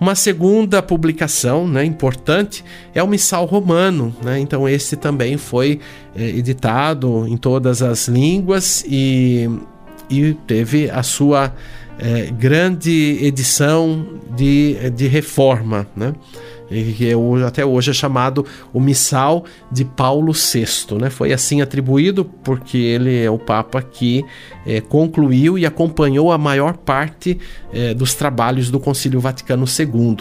Uma 0.00 0.14
segunda 0.14 0.82
publicação 0.82 1.66
né, 1.66 1.84
importante 1.84 2.64
é 2.94 3.02
o 3.02 3.08
Missal 3.08 3.46
Romano, 3.46 4.14
né? 4.22 4.38
então 4.38 4.68
esse 4.68 4.96
também 4.96 5.36
foi 5.36 5.80
é, 6.14 6.22
editado 6.22 7.26
em 7.26 7.36
todas 7.36 7.82
as 7.82 8.08
línguas 8.08 8.84
e, 8.86 9.48
e 10.10 10.34
teve 10.46 10.90
a 10.90 11.02
sua 11.02 11.52
é, 11.98 12.30
grande 12.30 13.18
edição 13.22 14.06
de, 14.36 14.90
de 14.90 15.06
reforma. 15.06 15.86
Né? 15.96 16.12
Que 16.68 17.12
até 17.46 17.64
hoje 17.64 17.90
é 17.90 17.94
chamado 17.94 18.44
o 18.72 18.80
Missal 18.80 19.44
de 19.70 19.84
Paulo 19.84 20.32
VI. 20.32 20.98
Né? 21.00 21.10
Foi 21.10 21.32
assim 21.32 21.60
atribuído 21.60 22.24
porque 22.24 22.76
ele 22.76 23.22
é 23.22 23.30
o 23.30 23.38
Papa 23.38 23.82
que 23.82 24.24
é, 24.66 24.80
concluiu 24.80 25.58
e 25.58 25.64
acompanhou 25.64 26.32
a 26.32 26.38
maior 26.38 26.76
parte 26.76 27.38
é, 27.72 27.94
dos 27.94 28.14
trabalhos 28.14 28.70
do 28.70 28.80
Concílio 28.80 29.20
Vaticano 29.20 29.64
II. 29.66 30.16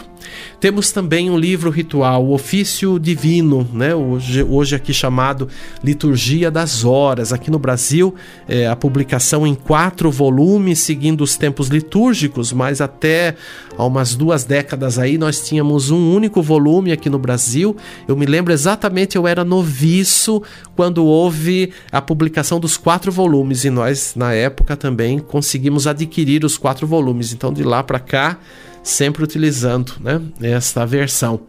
Temos 0.60 0.91
também 0.91 1.29
um 1.29 1.38
livro 1.38 1.70
ritual, 1.70 2.25
o 2.25 2.34
Ofício 2.34 3.00
Divino, 3.00 3.67
né? 3.74 3.94
hoje, 3.94 4.44
hoje 4.44 4.75
aqui 4.75 4.94
chamado 4.94 5.48
Liturgia 5.84 6.50
das 6.50 6.84
Horas. 6.84 7.32
Aqui 7.34 7.51
no 7.51 7.60
Brasil, 7.60 8.15
é, 8.48 8.67
a 8.67 8.75
publicação 8.75 9.46
em 9.46 9.53
quatro 9.53 10.10
volumes, 10.12 10.79
seguindo 10.79 11.22
os 11.22 11.38
tempos 11.38 11.67
litúrgicos, 11.67 12.51
mas 12.51 12.82
até 12.82 13.36
há 13.77 13.86
umas 13.86 14.15
duas 14.15 14.44
décadas 14.44 14.98
aí 14.98 15.17
nós 15.17 15.46
tínhamos 15.46 15.91
um 15.91 16.15
único 16.15 16.41
volume 16.41 16.91
aqui 16.91 17.10
no 17.10 17.20
Brasil. 17.20 17.75
Eu 18.08 18.15
me 18.15 18.25
lembro 18.25 18.53
exatamente, 18.53 19.15
eu 19.15 19.27
era 19.27 19.44
noviço 19.44 20.41
quando 20.75 21.05
houve 21.05 21.72
a 21.91 22.01
publicação 22.01 22.60
dos 22.60 22.77
quatro 22.77 23.12
volumes 23.12 23.65
e 23.65 23.70
nós, 23.70 24.13
na 24.15 24.34
época, 24.34 24.75
também 24.75 25.20
conseguimos 25.20 25.88
adquirir 25.88 26.44
os 26.44 26.58
quatro 26.58 26.86
volumes. 26.86 27.34
Então, 27.34 27.51
de 27.51 27.63
lá 27.63 27.84
para 27.84 28.00
cá, 28.00 28.38
sempre 28.86 29.24
utilizando 29.24 29.94
né, 30.00 30.22
esta 30.42 30.86
versão. 30.86 31.42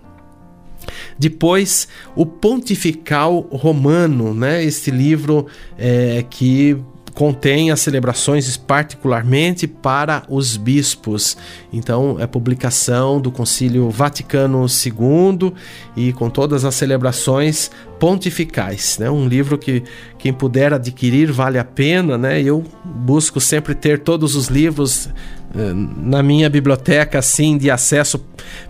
Depois, 1.18 1.86
o 2.14 2.24
Pontifical 2.24 3.40
Romano, 3.50 4.32
né, 4.32 4.64
este 4.64 4.90
livro 4.90 5.46
é, 5.76 6.24
que 6.28 6.76
contém 7.16 7.70
as 7.70 7.80
celebrações 7.80 8.58
particularmente 8.58 9.66
para 9.66 10.22
os 10.28 10.58
bispos. 10.58 11.34
Então, 11.72 12.18
é 12.20 12.26
publicação 12.26 13.18
do 13.18 13.32
Concílio 13.32 13.88
Vaticano 13.88 14.66
II 14.66 15.50
e 15.96 16.12
com 16.12 16.28
todas 16.28 16.62
as 16.66 16.74
celebrações 16.74 17.70
pontificais, 17.98 18.98
né? 18.98 19.10
Um 19.10 19.26
livro 19.26 19.56
que 19.56 19.82
quem 20.18 20.30
puder 20.30 20.74
adquirir 20.74 21.32
vale 21.32 21.58
a 21.58 21.64
pena, 21.64 22.18
né? 22.18 22.42
Eu 22.42 22.62
busco 22.84 23.40
sempre 23.40 23.74
ter 23.74 24.00
todos 24.00 24.36
os 24.36 24.48
livros 24.48 25.08
na 25.54 26.22
minha 26.22 26.50
biblioteca 26.50 27.18
assim 27.18 27.56
de 27.56 27.70
acesso 27.70 28.24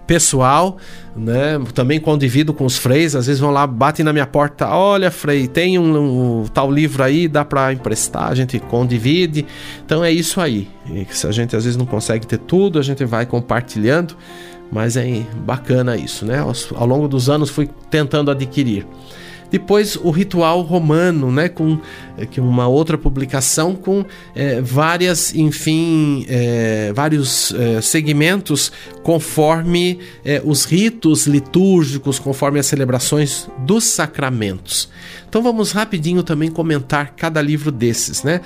pessoal, 0.06 0.76
né? 1.16 1.59
Também 1.75 1.99
convido 1.99 2.52
com 2.54 2.64
os 2.64 2.76
freis, 2.76 3.16
às 3.16 3.26
vezes 3.26 3.40
vão 3.40 3.50
lá, 3.50 3.66
batem 3.66 4.04
na 4.04 4.12
minha 4.12 4.26
porta, 4.26 4.68
olha, 4.68 5.11
frei, 5.11 5.49
tem 5.49 5.78
um, 5.78 6.42
um 6.42 6.47
tal 6.47 6.71
livro 6.71 7.02
aí, 7.02 7.26
dá 7.26 7.45
para 7.45 7.73
emprestar, 7.73 8.30
a 8.30 8.35
gente 8.35 8.59
condivide. 8.59 9.47
Então 9.85 10.04
é 10.04 10.12
isso 10.12 10.40
aí. 10.40 10.68
E 10.87 11.06
se 11.11 11.26
a 11.26 11.33
gente 11.33 11.56
às 11.56 11.64
vezes 11.64 11.76
não 11.76 11.87
consegue 11.87 12.26
ter 12.26 12.38
tudo, 12.38 12.78
a 12.78 12.83
gente 12.83 13.04
vai 13.04 13.26
compartilhando, 13.26 14.16
mas 14.71 14.97
é 14.97 15.23
bacana 15.45 15.97
isso, 15.97 16.25
né? 16.25 16.45
Ao 16.75 16.87
longo 16.87 17.09
dos 17.09 17.28
anos 17.28 17.50
fui 17.50 17.68
tentando 17.90 18.30
adquirir. 18.30 18.87
Depois 19.50 19.96
o 19.96 20.10
ritual 20.10 20.62
romano, 20.62 21.30
né, 21.30 21.48
com 21.48 21.78
é, 22.18 22.26
que 22.26 22.40
uma 22.40 22.66
outra 22.66 22.98
publicação 22.98 23.74
com 23.74 24.04
é, 24.34 24.60
várias, 24.60 25.34
enfim, 25.34 26.26
é, 26.28 26.92
vários 26.94 27.52
é, 27.52 27.80
segmentos 27.80 28.72
conforme 29.02 30.00
os 30.44 30.64
ritos 30.64 31.26
litúrgicos, 31.26 32.18
conforme 32.18 32.58
as 32.58 32.66
celebrações 32.66 33.48
dos 33.58 33.84
sacramentos. 33.84 34.88
Então 35.28 35.42
vamos 35.42 35.70
rapidinho 35.70 36.22
também 36.22 36.50
comentar 36.50 37.14
cada 37.14 37.40
livro 37.40 37.70
desses, 37.70 38.24
né? 38.24 38.40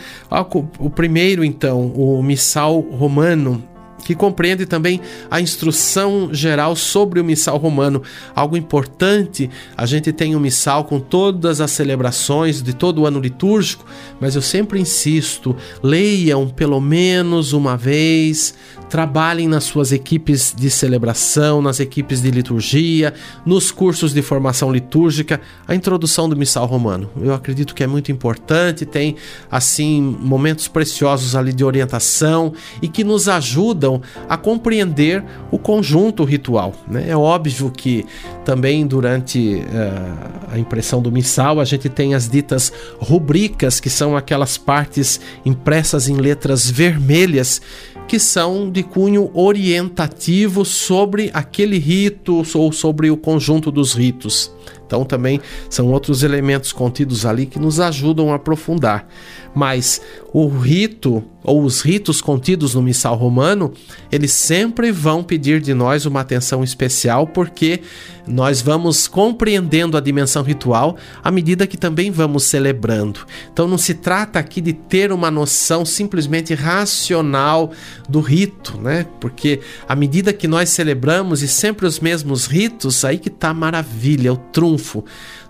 O 0.79 0.91
primeiro, 0.91 1.43
então, 1.43 1.87
o 1.87 2.23
Missal 2.23 2.81
Romano, 2.81 3.63
que 4.05 4.15
compreende 4.15 4.67
também 4.67 5.01
a 5.31 5.41
instrução 5.41 6.31
geral 6.33 6.75
sobre 6.77 7.21
o 7.21 7.25
missal 7.25 7.57
romano. 7.57 8.03
Algo 8.35 8.57
importante, 8.57 9.51
a 9.77 9.87
gente 9.87 10.13
tem 10.13 10.35
um 10.35 10.41
missal 10.41 10.85
com 10.85 10.99
todas 10.99 11.61
as 11.61 11.71
celebrações 11.71 12.63
de 12.63 12.73
todo 12.73 13.03
o 13.03 13.07
ano 13.07 13.21
litúrgico, 13.21 13.85
mas 14.21 14.35
eu 14.35 14.43
sempre 14.43 14.81
insisto, 14.81 15.57
leiam 15.83 16.49
pelo 16.49 16.81
menos 16.81 17.53
uma 17.53 17.77
vez, 17.77 18.55
trabalhem 18.91 19.47
nas 19.47 19.65
suas 19.65 19.93
equipes 19.93 20.53
de 20.55 20.69
celebração, 20.69 21.63
nas 21.63 21.79
equipes 21.79 22.21
de 22.21 22.31
liturgia, 22.31 23.15
nos 23.47 23.71
cursos 23.71 24.13
de 24.13 24.21
formação 24.21 24.73
litúrgica, 24.73 25.41
a 25.67 25.77
introdução 25.77 26.29
do 26.29 26.37
missal 26.37 26.67
romano. 26.67 27.09
Eu 27.23 27.33
acredito 27.33 27.73
que 27.73 27.85
é 27.85 27.87
muito 27.87 28.11
importante, 28.11 28.85
tem 28.85 29.15
assim 29.49 30.03
momentos 30.21 30.67
preciosos 30.67 31.37
ali 31.37 31.53
de 31.53 31.65
orientação 31.65 32.53
e 32.83 32.89
que 32.89 33.05
nos 33.05 33.29
ajudam 33.29 34.03
a 34.29 34.37
compreender 34.37 35.23
o 35.53 35.59
conjunto 35.59 36.25
ritual. 36.25 36.75
Né? 36.89 37.11
É 37.11 37.17
óbvio 37.17 37.71
que 37.71 38.05
também 38.45 38.85
durante 38.85 39.55
uh, 39.55 40.53
a 40.53 40.59
impressão 40.59 41.01
do 41.01 41.13
missal 41.13 41.61
a 41.61 41.65
gente 41.65 41.89
tem 41.89 42.15
as 42.15 42.29
ditas 42.29 42.73
rubricas, 42.99 43.79
que 43.79 43.89
são 43.89 44.17
aquelas 44.17 44.59
partes 44.59 45.21
impressas 45.47 46.09
em 46.09 46.17
letras 46.17 46.69
vermelhas 46.69 47.63
que 48.11 48.19
são 48.19 48.69
de 48.69 48.83
cunho 48.83 49.31
orientativo 49.33 50.65
sobre 50.65 51.31
aquele 51.33 51.79
rito 51.79 52.45
ou 52.57 52.73
sobre 52.73 53.09
o 53.09 53.17
conjunto 53.17 53.71
dos 53.71 53.95
ritos. 53.95 54.51
Então 54.85 55.05
também 55.05 55.41
são 55.69 55.87
outros 55.93 56.25
elementos 56.25 56.73
contidos 56.73 57.25
ali 57.25 57.47
que 57.47 57.57
nos 57.57 57.79
ajudam 57.79 58.33
a 58.33 58.35
aprofundar. 58.35 59.07
Mas 59.55 60.01
o 60.33 60.49
rito 60.49 61.25
ou 61.43 61.65
os 61.65 61.81
ritos 61.81 62.21
contidos 62.21 62.75
no 62.75 62.83
missal 62.83 63.17
romano, 63.17 63.73
eles 64.13 64.33
sempre 64.33 64.93
vão 64.93 65.23
pedir 65.23 65.61
de 65.61 65.73
nós 65.73 66.07
uma 66.07 66.21
atenção 66.21 66.63
especial, 66.63 67.27
porque 67.27 67.81
nós 68.27 68.61
vamos 68.61 69.09
compreendendo 69.09 69.97
a 69.97 70.01
dimensão 70.01 70.43
ritual 70.43 70.97
à 71.25 71.31
medida 71.31 71.67
que 71.67 71.77
também 71.77 72.11
vamos 72.11 72.45
celebrando. 72.45 73.21
Então 73.53 73.67
não 73.67 73.79
se 73.79 73.95
trata 73.95 74.39
aqui 74.39 74.61
de 74.61 74.73
ter 74.73 75.13
uma 75.13 75.31
noção 75.31 75.85
simplesmente 75.85 76.55
racional 76.55 77.73
do 78.09 78.21
rito, 78.21 78.79
né? 78.79 79.07
Porque 79.19 79.61
à 79.89 79.97
medida 79.97 80.33
que 80.33 80.47
nós 80.47 80.69
celebramos 80.69 81.43
e 81.43 81.49
sempre 81.49 81.87
os 81.87 81.99
mesmos 81.99 82.47
ritos, 82.47 83.05
aí 83.05 83.19
que 83.19 83.29
está 83.29 83.49
a 83.49 83.55
maravilha, 83.55 84.33
o 84.33 84.37
trunfo. 84.37 85.05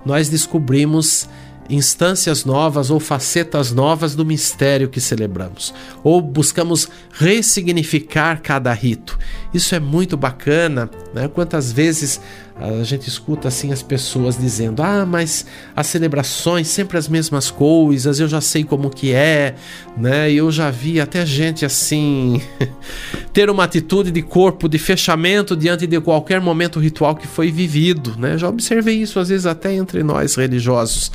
Nós 0.07 0.28
descobrimos 0.28 1.28
instâncias 1.71 2.45
novas 2.45 2.91
ou 2.91 2.99
facetas 2.99 3.73
novas 3.73 4.15
do 4.15 4.25
mistério 4.25 4.89
que 4.89 5.00
celebramos, 5.00 5.73
ou 6.03 6.21
buscamos 6.21 6.89
ressignificar 7.12 8.41
cada 8.43 8.73
rito. 8.73 9.19
Isso 9.55 9.75
é 9.75 9.81
muito 9.81 10.17
bacana, 10.17 10.91
né? 11.15 11.29
Quantas 11.29 11.73
vezes 11.73 12.21
a 12.57 12.85
gente 12.85 13.09
escuta 13.09 13.49
assim 13.49 13.73
as 13.73 13.83
pessoas 13.83 14.37
dizendo: 14.37 14.83
"Ah, 14.83 15.07
mas 15.07 15.47
as 15.75 15.87
celebrações 15.87 16.69
sempre 16.69 16.99
as 16.99 17.09
mesmas 17.09 17.50
coisas, 17.50 18.21
eu 18.21 18.29
já 18.29 18.41
sei 18.41 18.65
como 18.65 18.91
que 18.91 19.12
é", 19.12 19.55
né? 19.97 20.31
Eu 20.31 20.50
já 20.50 20.71
vi 20.71 21.00
até 21.00 21.25
gente 21.25 21.65
assim 21.65 22.43
ter 23.33 23.49
uma 23.49 23.65
atitude 23.65 24.11
de 24.11 24.23
corpo 24.23 24.69
de 24.69 24.79
fechamento 24.79 25.57
diante 25.57 25.87
de 25.87 26.00
qualquer 26.00 26.41
momento 26.41 26.79
ritual 26.79 27.15
que 27.17 27.27
foi 27.27 27.50
vivido, 27.50 28.15
né? 28.19 28.37
Já 28.37 28.49
observei 28.49 28.97
isso 28.97 29.19
às 29.19 29.29
vezes 29.29 29.47
até 29.47 29.73
entre 29.73 30.03
nós 30.03 30.35
religiosos. 30.35 31.11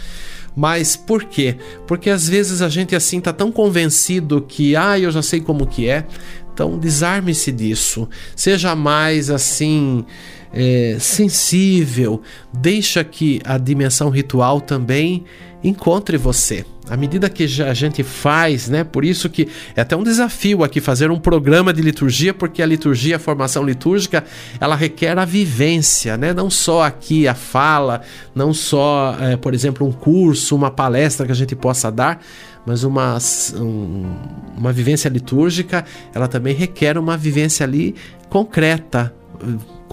Mas 0.55 0.95
por 0.95 1.25
quê? 1.25 1.57
Porque 1.85 2.09
às 2.09 2.29
vezes 2.29 2.61
a 2.61 2.69
gente 2.69 2.95
assim 2.95 3.19
tá 3.19 3.33
tão 3.33 3.51
convencido 3.51 4.41
que, 4.41 4.75
ah, 4.75 4.97
eu 4.97 5.11
já 5.11 5.21
sei 5.21 5.41
como 5.41 5.67
que 5.67 5.89
é. 5.89 6.05
Então 6.53 6.77
desarme-se 6.77 7.51
disso. 7.51 8.07
Seja 8.35 8.75
mais 8.75 9.29
assim 9.29 10.05
é, 10.53 10.95
sensível. 10.99 12.21
Deixa 12.53 13.03
que 13.03 13.41
a 13.43 13.57
dimensão 13.57 14.09
ritual 14.09 14.61
também 14.61 15.25
encontre 15.67 16.17
você. 16.17 16.65
À 16.87 16.95
medida 16.95 17.27
que 17.29 17.45
a 17.63 17.73
gente 17.73 18.03
faz, 18.03 18.69
né? 18.69 18.83
Por 18.83 19.03
isso 19.03 19.27
que 19.27 19.47
é 19.75 19.81
até 19.81 19.95
um 19.95 20.03
desafio 20.03 20.63
aqui 20.63 20.79
fazer 20.79 21.09
um 21.09 21.19
programa 21.19 21.73
de 21.73 21.81
liturgia, 21.81 22.31
porque 22.31 22.61
a 22.61 22.65
liturgia, 22.65 23.15
a 23.15 23.19
formação 23.19 23.63
litúrgica, 23.63 24.23
ela 24.59 24.75
requer 24.75 25.17
a 25.17 25.25
vivência, 25.25 26.15
né? 26.15 26.31
Não 26.31 26.49
só 26.49 26.83
aqui 26.83 27.27
a 27.27 27.33
fala, 27.33 28.01
não 28.35 28.53
só, 28.53 29.17
é, 29.19 29.35
por 29.35 29.55
exemplo, 29.55 29.87
um 29.87 29.91
curso, 29.91 30.55
uma 30.55 30.69
palestra 30.69 31.25
que 31.25 31.31
a 31.31 31.35
gente 31.35 31.55
possa 31.55 31.91
dar, 31.91 32.21
mas 32.65 32.83
uma, 32.83 33.17
um, 33.55 34.15
uma 34.55 34.71
vivência 34.71 35.09
litúrgica, 35.09 35.83
ela 36.13 36.27
também 36.27 36.53
requer 36.53 36.99
uma 36.99 37.17
vivência 37.17 37.63
ali 37.63 37.95
concreta, 38.29 39.11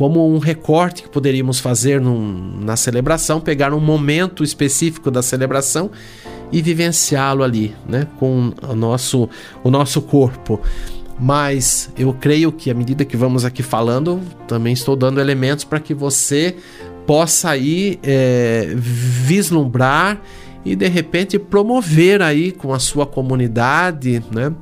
como 0.02 0.28
um 0.28 0.38
recorte 0.38 1.04
que 1.04 1.08
poderíamos 1.08 1.60
fazer 1.60 2.00
num, 2.00 2.58
na 2.60 2.74
celebração, 2.74 3.40
pegar 3.40 3.72
um 3.72 3.78
momento 3.78 4.42
específico 4.42 5.12
da 5.12 5.22
celebração 5.22 5.92
e 6.50 6.60
vivenciá-lo 6.60 7.44
ali, 7.44 7.72
né, 7.88 8.08
com 8.18 8.52
o 8.68 8.74
nosso, 8.74 9.28
o 9.62 9.70
nosso 9.70 10.02
corpo. 10.02 10.60
Mas 11.20 11.88
eu 11.96 12.12
creio 12.12 12.50
que 12.50 12.68
à 12.68 12.74
medida 12.74 13.04
que 13.04 13.16
vamos 13.16 13.44
aqui 13.44 13.62
falando, 13.62 14.20
também 14.48 14.72
estou 14.72 14.96
dando 14.96 15.20
elementos 15.20 15.62
para 15.62 15.78
que 15.78 15.94
você 15.94 16.56
possa 17.06 17.50
aí 17.50 18.00
é, 18.02 18.72
vislumbrar 18.74 20.20
e 20.64 20.74
de 20.74 20.88
repente 20.88 21.38
promover 21.38 22.22
aí 22.22 22.50
com 22.50 22.74
a 22.74 22.80
sua 22.80 23.06
comunidade, 23.06 24.20
né? 24.32 24.52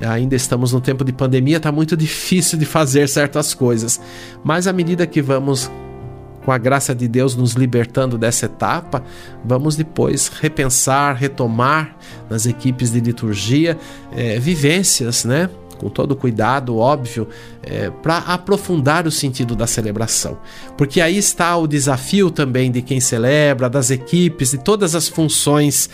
Ainda 0.00 0.34
estamos 0.34 0.72
no 0.72 0.80
tempo 0.80 1.04
de 1.04 1.12
pandemia, 1.12 1.58
está 1.58 1.70
muito 1.70 1.96
difícil 1.96 2.58
de 2.58 2.64
fazer 2.64 3.08
certas 3.08 3.54
coisas. 3.54 4.00
Mas 4.42 4.66
à 4.66 4.72
medida 4.72 5.06
que 5.06 5.20
vamos, 5.20 5.70
com 6.44 6.52
a 6.52 6.58
graça 6.58 6.94
de 6.94 7.06
Deus, 7.06 7.36
nos 7.36 7.52
libertando 7.52 8.16
dessa 8.16 8.46
etapa, 8.46 9.02
vamos 9.44 9.76
depois 9.76 10.28
repensar, 10.28 11.14
retomar 11.14 11.96
nas 12.28 12.46
equipes 12.46 12.90
de 12.90 13.00
liturgia 13.00 13.78
é, 14.12 14.38
vivências, 14.38 15.24
né? 15.24 15.50
com 15.80 15.88
todo 15.88 16.14
cuidado, 16.14 16.76
óbvio, 16.76 17.26
é, 17.62 17.88
para 17.88 18.18
aprofundar 18.18 19.06
o 19.06 19.10
sentido 19.10 19.56
da 19.56 19.66
celebração. 19.66 20.38
Porque 20.76 21.00
aí 21.00 21.16
está 21.16 21.56
o 21.56 21.66
desafio 21.66 22.30
também 22.30 22.70
de 22.70 22.82
quem 22.82 23.00
celebra, 23.00 23.70
das 23.70 23.90
equipes, 23.90 24.50
de 24.50 24.58
todas 24.58 24.94
as 24.94 25.08
funções 25.08 25.88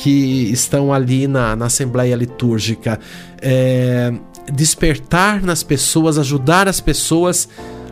que 0.00 0.50
estão 0.50 0.94
ali 0.94 1.28
na, 1.28 1.54
na 1.54 1.66
Assembleia 1.66 2.16
Litúrgica. 2.16 2.98
É, 3.40 4.10
despertar 4.50 5.42
nas 5.42 5.62
pessoas, 5.62 6.18
ajudar 6.18 6.66
as 6.66 6.80
pessoas 6.80 7.48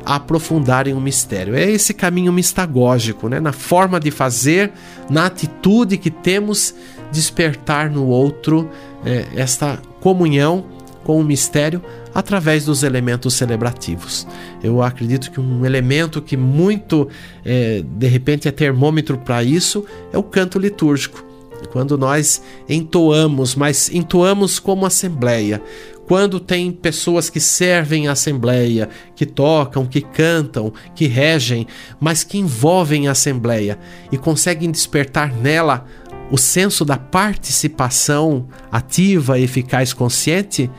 a 0.07 0.17
aprofundarem 0.17 0.95
o 0.95 1.01
mistério. 1.01 1.55
É 1.55 1.71
esse 1.71 1.93
caminho 1.93 2.33
mistagógico, 2.33 3.29
né? 3.29 3.39
na 3.41 3.53
forma 3.53 4.01
de 4.01 4.11
fazer, 4.11 4.73
na 5.11 5.27
atitude 5.27 5.99
que 5.99 6.11
temos, 6.11 6.75
despertar 7.13 7.91
no 7.91 8.07
outro 8.07 8.71
é, 9.05 9.27
esta 9.37 9.79
comunhão 10.01 10.65
com 11.05 11.21
o 11.21 11.25
mistério 11.25 11.83
através 12.15 12.65
dos 12.65 12.83
elementos 12.83 13.35
celebrativos. 13.35 14.27
Eu 14.63 14.83
acredito 14.83 15.31
que 15.31 15.41
um 15.41 15.65
elemento 15.67 16.23
que 16.23 16.39
muito, 16.39 17.07
é, 17.45 17.85
de 17.87 18.07
repente, 18.09 18.49
é 18.49 18.51
termômetro 18.51 19.19
para 19.19 19.45
isso 19.45 19.85
é 20.11 20.17
o 20.17 20.23
canto 20.23 20.59
litúrgico 20.59 21.28
quando 21.67 21.99
nós 21.99 22.43
entoamos, 22.69 23.55
mas 23.55 23.91
entoamos 23.93 24.59
como 24.59 24.87
assembleia. 24.87 25.63
Quando 26.07 26.41
tem 26.41 26.73
pessoas 26.73 27.29
que 27.29 27.39
servem 27.39 28.09
a 28.09 28.13
assembleia, 28.13 28.89
que 29.15 29.27
tocam, 29.27 29.85
que 29.85 30.01
cantam, 30.01 30.73
que 30.95 31.07
regem, 31.07 31.67
mas 32.01 32.25
que 32.25 32.39
envolvem 32.39 33.09
a 33.09 33.11
assembleia 33.11 33.79
e 34.11 34.17
conseguem 34.17 34.71
despertar 34.71 35.31
nela 35.35 35.85
o 36.31 36.39
senso 36.39 36.85
da 36.85 36.97
participação 36.97 38.49
ativa, 38.71 39.39
eficaz, 39.39 39.93
consciente, 39.93 40.71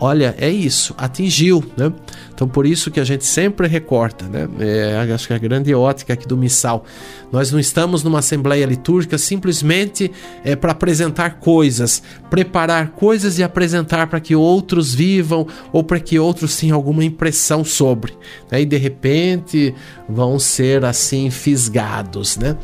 olha, 0.00 0.34
é 0.38 0.50
isso, 0.50 0.94
atingiu, 0.96 1.64
né? 1.76 1.92
Então 2.32 2.46
por 2.48 2.66
isso 2.66 2.90
que 2.90 3.00
a 3.00 3.04
gente 3.04 3.24
sempre 3.24 3.66
recorta, 3.66 4.26
né? 4.26 4.48
É, 4.58 5.12
acho 5.12 5.26
que 5.26 5.32
é 5.32 5.36
a 5.36 5.38
grande 5.38 5.74
ótica 5.74 6.12
aqui 6.12 6.26
do 6.26 6.36
missal. 6.36 6.84
Nós 7.32 7.50
não 7.50 7.58
estamos 7.58 8.02
numa 8.02 8.20
assembleia 8.20 8.64
litúrgica 8.64 9.18
simplesmente 9.18 10.10
é, 10.44 10.54
para 10.54 10.72
apresentar 10.72 11.40
coisas, 11.40 12.02
preparar 12.30 12.90
coisas 12.90 13.38
e 13.38 13.42
apresentar 13.42 14.06
para 14.06 14.20
que 14.20 14.34
outros 14.34 14.94
vivam 14.94 15.46
ou 15.72 15.82
para 15.82 15.98
que 16.00 16.18
outros 16.18 16.56
tenham 16.56 16.76
alguma 16.76 17.04
impressão 17.04 17.64
sobre. 17.64 18.12
Né? 18.50 18.62
E 18.62 18.64
de 18.64 18.76
repente 18.76 19.74
vão 20.08 20.38
ser 20.38 20.84
assim 20.84 21.30
fisgados, 21.30 22.36
né? 22.36 22.56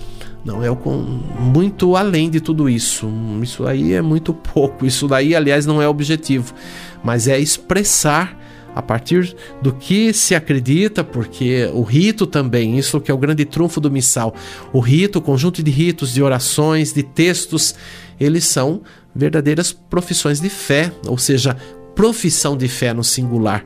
Não, 0.45 0.63
é 0.63 0.69
muito 1.41 1.97
além 1.97 2.29
de 2.29 2.39
tudo 2.39 2.69
isso. 2.69 3.09
Isso 3.43 3.67
aí 3.67 3.95
é 3.95 4.03
muito 4.03 4.35
pouco. 4.35 4.85
Isso 4.85 5.09
daí, 5.09 5.35
aliás, 5.35 5.65
não 5.65 5.81
é 5.81 5.89
objetivo, 5.89 6.53
mas 7.05 7.29
é 7.29 7.39
expressar 7.39 8.41
a 8.75 8.83
partir 8.83 9.37
do 9.63 9.73
que 9.73 10.13
se 10.13 10.35
acredita, 10.35 11.05
porque 11.05 11.71
o 11.73 11.83
rito 11.83 12.27
também, 12.27 12.77
isso 12.77 13.01
que 13.01 13.11
é 13.11 13.15
o 13.15 13.19
grande 13.19 13.45
trunfo 13.45 13.81
do 13.81 13.91
missal. 13.91 14.35
O 14.73 14.81
rito, 14.81 15.21
o 15.21 15.23
conjunto 15.23 15.63
de 15.63 15.71
ritos, 15.71 16.13
de 16.13 16.23
orações, 16.23 16.93
de 16.93 17.03
textos, 17.05 17.75
eles 18.19 18.45
são 18.45 18.83
verdadeiras 19.15 19.73
profissões 19.73 20.41
de 20.41 20.49
fé, 20.49 20.91
ou 21.07 21.17
seja, 21.17 21.57
profissão 21.95 22.57
de 22.57 22.69
fé 22.69 22.93
no 22.93 23.05
singular, 23.05 23.65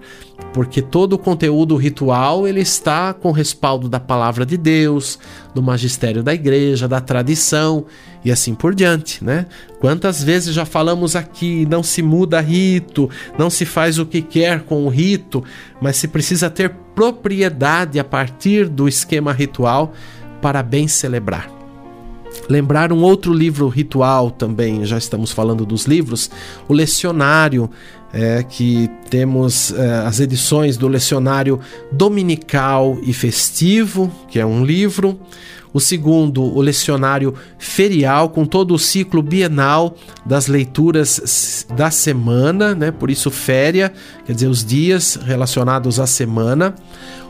porque 0.53 0.83
todo 0.83 1.15
o 1.15 1.19
conteúdo 1.19 1.77
ritual 1.77 2.47
ele 2.47 2.61
está 2.61 3.13
com 3.13 3.33
respaldo 3.33 3.89
da 3.89 3.99
palavra 3.99 4.45
de 4.45 4.57
Deus, 4.57 5.19
do 5.55 5.63
magistério 5.63 6.23
da 6.23 6.35
igreja, 6.35 6.87
da 6.87 7.01
tradição 7.01 7.87
e 8.25 8.31
assim 8.31 8.55
por 8.55 8.75
diante, 8.75 9.25
né? 9.25 9.47
Quantas 9.81 10.23
vezes 10.23 10.55
já 10.55 10.65
falamos 10.65 11.17
aqui, 11.17 11.67
não 11.67 11.83
se 11.83 12.03
muda 12.03 12.41
rito, 12.41 13.09
não 13.39 13.49
se 13.49 13.65
faz 13.65 13.99
o 13.99 14.07
que 14.07 14.21
quer 14.21 14.63
com 14.63 14.85
o 14.85 14.89
rito, 14.89 15.43
mas 15.81 15.97
se 15.97 16.09
precisa 16.09 16.51
ter 16.51 16.71
propriedade 16.95 17.99
a 17.99 18.05
partir 18.05 18.69
do 18.69 18.89
esquema 18.89 19.33
ritual 19.33 19.93
para 20.43 20.63
bem 20.63 20.87
celebrar. 20.87 21.58
Lembrar 22.49 22.93
um 22.93 23.03
outro 23.03 23.33
livro 23.33 23.69
ritual 23.69 24.31
também, 24.31 24.85
já 24.85 24.97
estamos 24.97 25.33
falando 25.33 25.67
dos 25.67 25.85
livros, 25.85 26.31
o 26.67 26.73
Lecionário, 26.73 27.71
é, 28.13 28.43
que 28.43 28.89
temos 29.11 29.73
é, 29.73 29.99
as 30.07 30.19
edições 30.21 30.77
do 30.77 30.89
Lecionário 30.89 31.61
Dominical 31.93 32.99
e 33.03 33.13
Festivo, 33.13 34.11
que 34.29 34.39
é 34.39 34.47
um 34.47 34.65
livro. 34.65 35.19
O 35.71 35.81
segundo, 35.81 36.43
o 36.43 36.63
Lecionário 36.63 37.35
Ferial, 37.59 38.31
com 38.31 38.47
todo 38.47 38.73
o 38.73 38.79
ciclo 38.79 39.23
bienal 39.23 39.95
das 40.25 40.47
leituras 40.47 41.67
da 41.77 41.91
semana, 41.91 42.75
né? 42.75 42.91
por 42.91 43.11
isso, 43.11 43.31
féria, 43.31 43.93
quer 44.25 44.33
dizer, 44.33 44.49
os 44.49 44.65
dias 44.65 45.19
relacionados 45.23 46.01
à 46.01 46.07
semana 46.07 46.75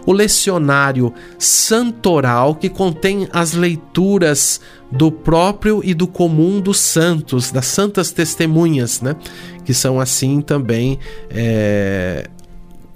o 0.09 0.13
lecionário 0.13 1.13
santoral, 1.39 2.55
que 2.55 2.71
contém 2.71 3.29
as 3.31 3.53
leituras 3.53 4.59
do 4.90 5.12
próprio 5.12 5.81
e 5.85 5.92
do 5.92 6.07
comum 6.07 6.61
dos 6.61 6.79
santos, 6.79 7.51
das 7.51 7.66
santas 7.66 8.11
testemunhas, 8.11 9.01
né? 9.01 9.16
que 9.64 9.74
são 9.74 10.01
assim 10.01 10.40
também 10.40 10.98
é, 11.31 12.29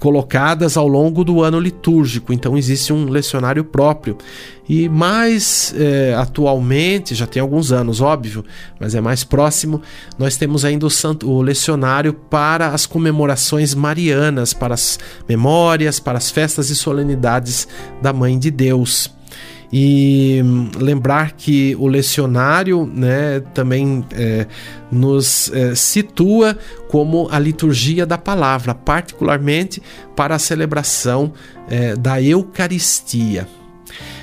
colocadas 0.02 0.76
ao 0.76 0.88
longo 0.88 1.22
do 1.22 1.42
ano 1.42 1.60
litúrgico. 1.60 2.32
Então 2.32 2.58
existe 2.58 2.92
um 2.92 3.08
lecionário 3.08 3.62
próprio. 3.62 4.18
E 4.68 4.88
mais 4.88 5.74
é, 5.76 6.14
atualmente, 6.14 7.14
já 7.14 7.26
tem 7.26 7.40
alguns 7.40 7.70
anos, 7.70 8.00
óbvio, 8.00 8.44
mas 8.80 8.94
é 8.94 9.00
mais 9.00 9.22
próximo, 9.22 9.80
nós 10.18 10.36
temos 10.36 10.64
ainda 10.64 10.86
o, 10.86 10.90
santo, 10.90 11.30
o 11.30 11.40
lecionário 11.40 12.14
para 12.14 12.68
as 12.68 12.86
comemorações 12.86 13.74
marianas, 13.74 14.52
para 14.52 14.74
as 14.74 14.98
memórias, 15.28 16.00
para 16.00 16.18
as 16.18 16.30
festas 16.30 16.70
e 16.70 16.74
solenidades 16.74 17.68
da 18.00 18.12
Mãe 18.12 18.38
de 18.38 18.50
Deus. 18.50 19.08
E 19.72 20.42
lembrar 20.78 21.32
que 21.32 21.74
o 21.78 21.86
lecionário 21.86 22.86
né, 22.92 23.40
também 23.54 24.04
é, 24.12 24.46
nos 24.90 25.50
é, 25.52 25.74
situa 25.74 26.58
como 26.88 27.26
a 27.30 27.38
liturgia 27.38 28.04
da 28.04 28.18
palavra, 28.18 28.74
particularmente 28.74 29.82
para 30.14 30.34
a 30.34 30.38
celebração 30.38 31.32
é, 31.70 31.96
da 31.96 32.20
Eucaristia. 32.20 33.48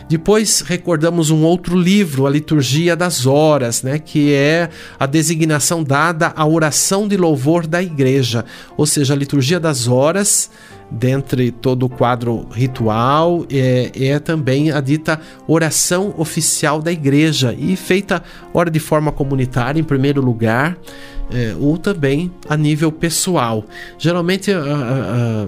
Depois 0.10 0.62
recordamos 0.62 1.30
um 1.30 1.44
outro 1.44 1.78
livro, 1.78 2.26
a 2.26 2.32
Liturgia 2.32 2.96
das 2.96 3.28
Horas, 3.28 3.84
né, 3.84 4.00
que 4.00 4.34
é 4.34 4.68
a 5.00 5.06
designação 5.06 5.84
dada 5.84 6.34
à 6.36 6.48
oração 6.48 7.08
de 7.08 7.16
louvor 7.16 7.68
da 7.68 7.82
igreja, 7.82 8.44
ou 8.76 8.88
seja, 8.88 9.14
a 9.14 9.16
Liturgia 9.16 9.60
das 9.60 9.88
Horas 9.88 10.50
dentre 10.91 11.52
todo 11.52 11.86
o 11.86 11.89
quadro 11.89 12.47
ritual 12.52 13.45
é, 13.52 13.91
é, 13.95 14.19
também 14.19 14.71
a 14.71 14.82
dita 14.82 15.19
oração 15.47 16.13
oficial 16.17 16.82
da 16.82 16.91
igreja 16.91 17.56
e 17.58 17.75
feita 17.75 18.23
ora 18.54 18.71
de 18.71 18.80
forma 18.80 19.12
comunitária 19.12 19.80
em 19.80 19.84
primeiro 19.84 20.21
lugar 20.21 20.78
é, 21.32 21.56
ou 21.60 21.78
também 21.78 22.32
a 22.47 22.58
nível 22.58 22.91
pessoal. 22.91 23.63
Geralmente 23.97 24.52
a, 24.52 25.47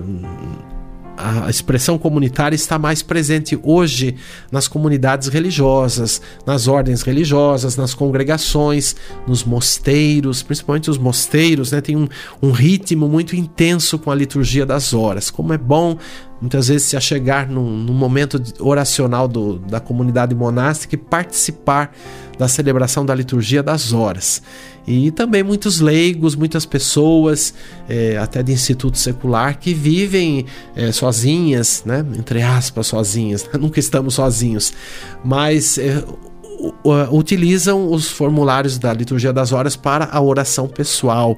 expressão 1.50 1.97
comunitária 1.97 2.56
está 2.56 2.80
mais 2.80 3.02
presente 3.02 3.60
hoje 3.62 4.15
nas 4.52 4.67
comunidades 4.67 5.28
religiosas, 5.28 6.21
nas 6.45 6.67
ordens 6.67 7.02
religiosas, 7.02 7.76
nas 7.76 7.93
congregações, 7.93 8.95
nos 9.28 9.43
mosteiros, 9.43 10.41
principalmente 10.41 10.89
os 10.89 10.97
mosteiros, 10.97 11.71
né, 11.71 11.82
tem 11.82 11.95
um, 11.95 12.08
um 12.41 12.52
ritmo 12.52 13.08
muito 13.08 13.36
intenso 13.36 14.00
com 14.00 14.10
a 14.10 14.15
liturgia 14.15 14.65
das 14.65 14.93
horas. 14.93 15.30
Como 15.30 15.54
é 15.54 15.58
bom 15.58 15.97
muitas 16.41 16.67
vezes 16.67 16.88
se 16.88 16.97
achegar 16.97 17.49
num, 17.49 17.77
num 17.77 17.93
momento 17.93 18.41
oracional 18.60 19.27
do, 19.27 19.60
da 19.60 19.80
comunidade 19.80 20.34
monástica 20.34 20.95
e 20.95 20.97
participar 20.97 21.95
da 22.38 22.47
celebração 22.47 23.06
da 23.06 23.13
liturgia 23.13 23.62
das 23.62 23.93
horas. 23.93 24.41
E 24.88 25.12
também 25.12 25.43
muitos 25.43 25.80
leigos, 25.80 26.36
muitas 26.36 26.65
pessoas, 26.65 27.54
é, 27.88 28.17
até 28.17 28.41
de 28.41 28.51
instituto 28.51 28.97
secular, 28.97 29.60
que 29.60 29.75
vivem 29.75 30.47
é, 30.75 30.91
sozinhas, 30.91 31.84
né? 31.86 32.04
entre 32.17 32.41
aspas, 32.41 32.88
sozinhas, 32.88 33.47
nunca 33.60 33.80
estamos 33.80 34.15
sozinhos, 34.15 34.73
mas 35.23 35.77
é, 35.77 36.04
utilizam 37.12 37.91
os 37.91 38.10
formulários 38.10 38.80
da 38.80 38.91
liturgia 38.91 39.32
das 39.32 39.51
horas 39.51 39.75
para 39.75 40.10
a 40.12 40.19
oração 40.19 40.67
pessoal. 40.67 41.38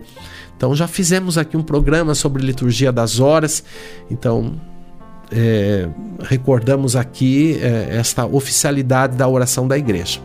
Então 0.55 0.73
já 0.73 0.87
fizemos 0.87 1.37
aqui 1.37 1.57
um 1.57 1.63
programa 1.63 2.15
sobre 2.15 2.41
liturgia 2.41 2.91
das 2.91 3.19
horas, 3.19 3.63
então 4.09 4.53
é, 5.33 5.87
recordamos 6.21 6.95
aqui 6.95 7.59
é, 7.61 7.97
esta 7.97 8.25
oficialidade 8.25 9.17
da 9.17 9.27
oração 9.27 9.67
da 9.67 9.77
igreja. 9.77 10.19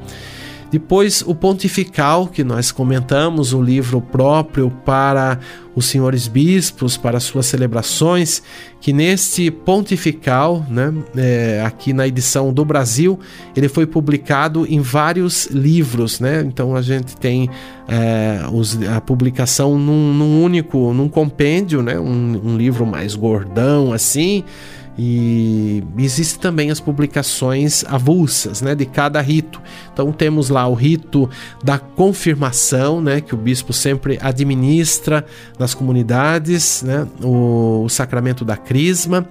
Depois, 0.71 1.23
o 1.27 1.35
pontifical, 1.35 2.27
que 2.27 2.45
nós 2.45 2.71
comentamos, 2.71 3.55
o 3.55 3.63
livro 3.63 4.03
próprio 4.03 4.71
para 4.85 5.39
os 5.75 5.87
senhores 5.87 6.29
bispos, 6.29 6.95
para 6.95 7.19
suas 7.21 7.47
celebrações, 7.47 8.43
que 8.79 8.93
neste 8.93 9.51
pontifical, 9.51 10.67
né, 10.69 10.93
é, 11.17 11.63
aqui 11.65 11.95
na 11.95 12.07
edição 12.07 12.53
do 12.53 12.67
Brasil, 12.67 13.19
ele 13.57 13.67
foi 13.67 13.87
publicado 13.87 14.67
em 14.69 14.81
vários 14.81 15.47
livros, 15.47 16.21
né? 16.21 16.45
Então 16.47 16.77
a 16.77 16.83
gente 16.83 17.17
tem 17.17 17.49
é, 17.89 18.41
os, 18.53 18.79
a 18.83 19.01
publicação 19.01 19.79
num, 19.79 20.13
num, 20.13 20.43
único, 20.43 20.93
num 20.93 21.09
compêndio, 21.09 21.83
né? 21.83 21.99
Um, 21.99 22.41
um 22.45 22.57
livro 22.59 22.85
mais 22.85 23.15
gordão 23.15 23.91
assim 23.91 24.45
e 25.01 25.85
existem 25.97 26.41
também 26.41 26.73
as 26.73 26.81
publicações 26.81 27.85
avulsas, 27.85 28.61
né, 28.61 28.75
de 28.75 28.85
cada 28.85 29.21
rito. 29.21 29.63
Então 29.93 30.11
temos 30.11 30.49
lá 30.49 30.67
o 30.67 30.75
rito 30.75 31.31
da 31.63 31.79
confirmação, 31.79 33.01
né, 33.01 33.21
que 33.21 33.33
o 33.33 33.39
bispo 33.39 33.73
sempre 33.73 34.19
administra 34.21 35.25
nas 35.57 35.73
comunidades, 35.73 36.83
né, 36.83 37.07
o, 37.23 37.85
o 37.85 37.89
sacramento 37.89 38.45
da 38.45 38.57
crisma. 38.57 39.29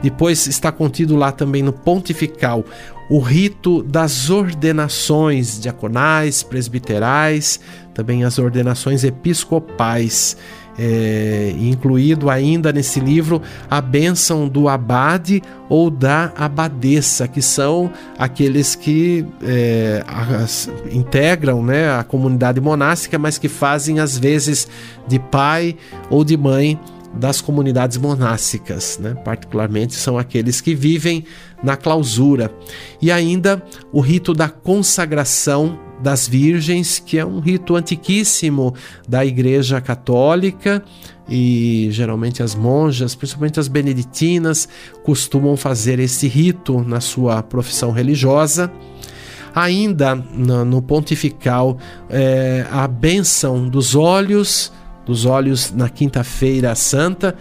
Depois 0.00 0.46
está 0.46 0.70
contido 0.70 1.16
lá 1.16 1.32
também 1.32 1.64
no 1.64 1.72
pontifical 1.72 2.64
o 3.10 3.18
rito 3.18 3.82
das 3.82 4.30
ordenações 4.30 5.58
diaconais, 5.58 6.42
presbiterais, 6.42 7.58
também 7.94 8.22
as 8.22 8.38
ordenações 8.38 9.02
episcopais 9.02 10.36
é, 10.78 11.52
incluído 11.58 12.30
ainda 12.30 12.72
nesse 12.72 13.00
livro 13.00 13.42
a 13.68 13.80
bênção 13.80 14.48
do 14.48 14.68
abade 14.68 15.42
ou 15.68 15.90
da 15.90 16.32
abadesa, 16.36 17.26
que 17.26 17.42
são 17.42 17.90
aqueles 18.16 18.74
que 18.74 19.26
é, 19.42 20.04
as, 20.06 20.70
integram 20.92 21.62
né, 21.62 21.90
a 21.90 22.04
comunidade 22.04 22.60
monástica, 22.60 23.18
mas 23.18 23.36
que 23.36 23.48
fazem 23.48 23.98
às 23.98 24.16
vezes 24.16 24.68
de 25.06 25.18
pai 25.18 25.76
ou 26.08 26.24
de 26.24 26.36
mãe 26.36 26.78
das 27.14 27.40
comunidades 27.40 27.96
monásticas, 27.96 28.98
né? 29.00 29.14
particularmente 29.24 29.94
são 29.94 30.18
aqueles 30.18 30.60
que 30.60 30.74
vivem 30.74 31.24
na 31.62 31.76
clausura. 31.76 32.52
E 33.00 33.10
ainda 33.10 33.62
o 33.92 34.00
rito 34.00 34.32
da 34.32 34.48
consagração 34.48 35.78
das 36.00 36.28
Virgens, 36.28 36.98
que 36.98 37.18
é 37.18 37.24
um 37.24 37.40
rito 37.40 37.76
antiquíssimo 37.76 38.74
da 39.08 39.24
Igreja 39.24 39.80
Católica 39.80 40.82
e 41.28 41.88
geralmente 41.90 42.42
as 42.42 42.54
monjas, 42.54 43.14
principalmente 43.14 43.60
as 43.60 43.68
beneditinas, 43.68 44.68
costumam 45.02 45.56
fazer 45.56 45.98
esse 45.98 46.26
rito 46.26 46.82
na 46.82 47.00
sua 47.00 47.42
profissão 47.42 47.90
religiosa. 47.90 48.72
Ainda 49.54 50.14
no, 50.14 50.80
pontifical, 50.80 51.76
é, 52.08 52.66
a 52.70 52.86
bênção 52.86 53.68
dos 53.68 53.94
olhos, 53.94 54.72
dos 55.04 55.24
olhos 55.24 55.72
na 55.72 55.88
Quinta-feira 55.88 56.74
Santa 56.74 57.34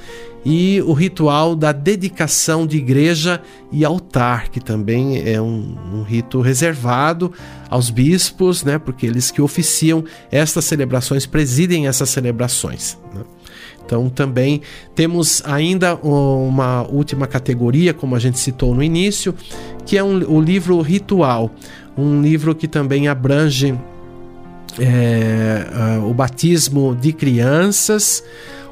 e 0.43 0.82
o 0.84 0.93
ritual 0.93 1.56
da 1.56 1.74
dedicação 1.74 2.65
de 2.65 2.78
igreja 2.78 3.41
e 3.72 3.84
altar 3.84 4.07
altar, 4.18 4.50
que 4.50 4.60
também 4.60 5.22
é 5.30 5.40
um, 5.40 5.76
um, 5.94 6.04
rito 6.04 6.42
reservado 6.42 7.32
aos 7.70 7.90
bispos, 7.90 8.64
né? 8.64 8.80
Porque 8.80 9.06
eles 9.06 9.30
que 9.30 9.42
oficiam 9.42 10.04
estas 10.32 10.66
celebrações, 10.66 11.26
presidem 11.26 11.88
essas 11.88 12.10
celebrações. 12.10 12.98
Né? 13.14 13.22
Então 13.86 14.10
também 14.10 14.62
temos 14.96 15.42
ainda 15.46 15.96
uma 15.96 16.84
última 16.88 17.28
categoria, 17.28 17.94
como 17.94 18.16
a 18.16 18.20
gente 18.20 18.40
citou 18.40 18.74
no 18.74 18.84
início, 18.84 19.34
que 19.86 19.98
é 19.98 20.04
um, 20.04 20.18
o 20.30 20.42
livro 20.42 20.82
ritual, 20.82 21.52
um 21.98 22.22
livro 22.22 22.54
que 22.54 22.68
também 22.68 23.08
abrange 23.08 23.78
é, 24.80 26.00
o 26.04 26.14
batismo 26.14 26.96
de 27.00 27.14
crianças, 27.14 28.24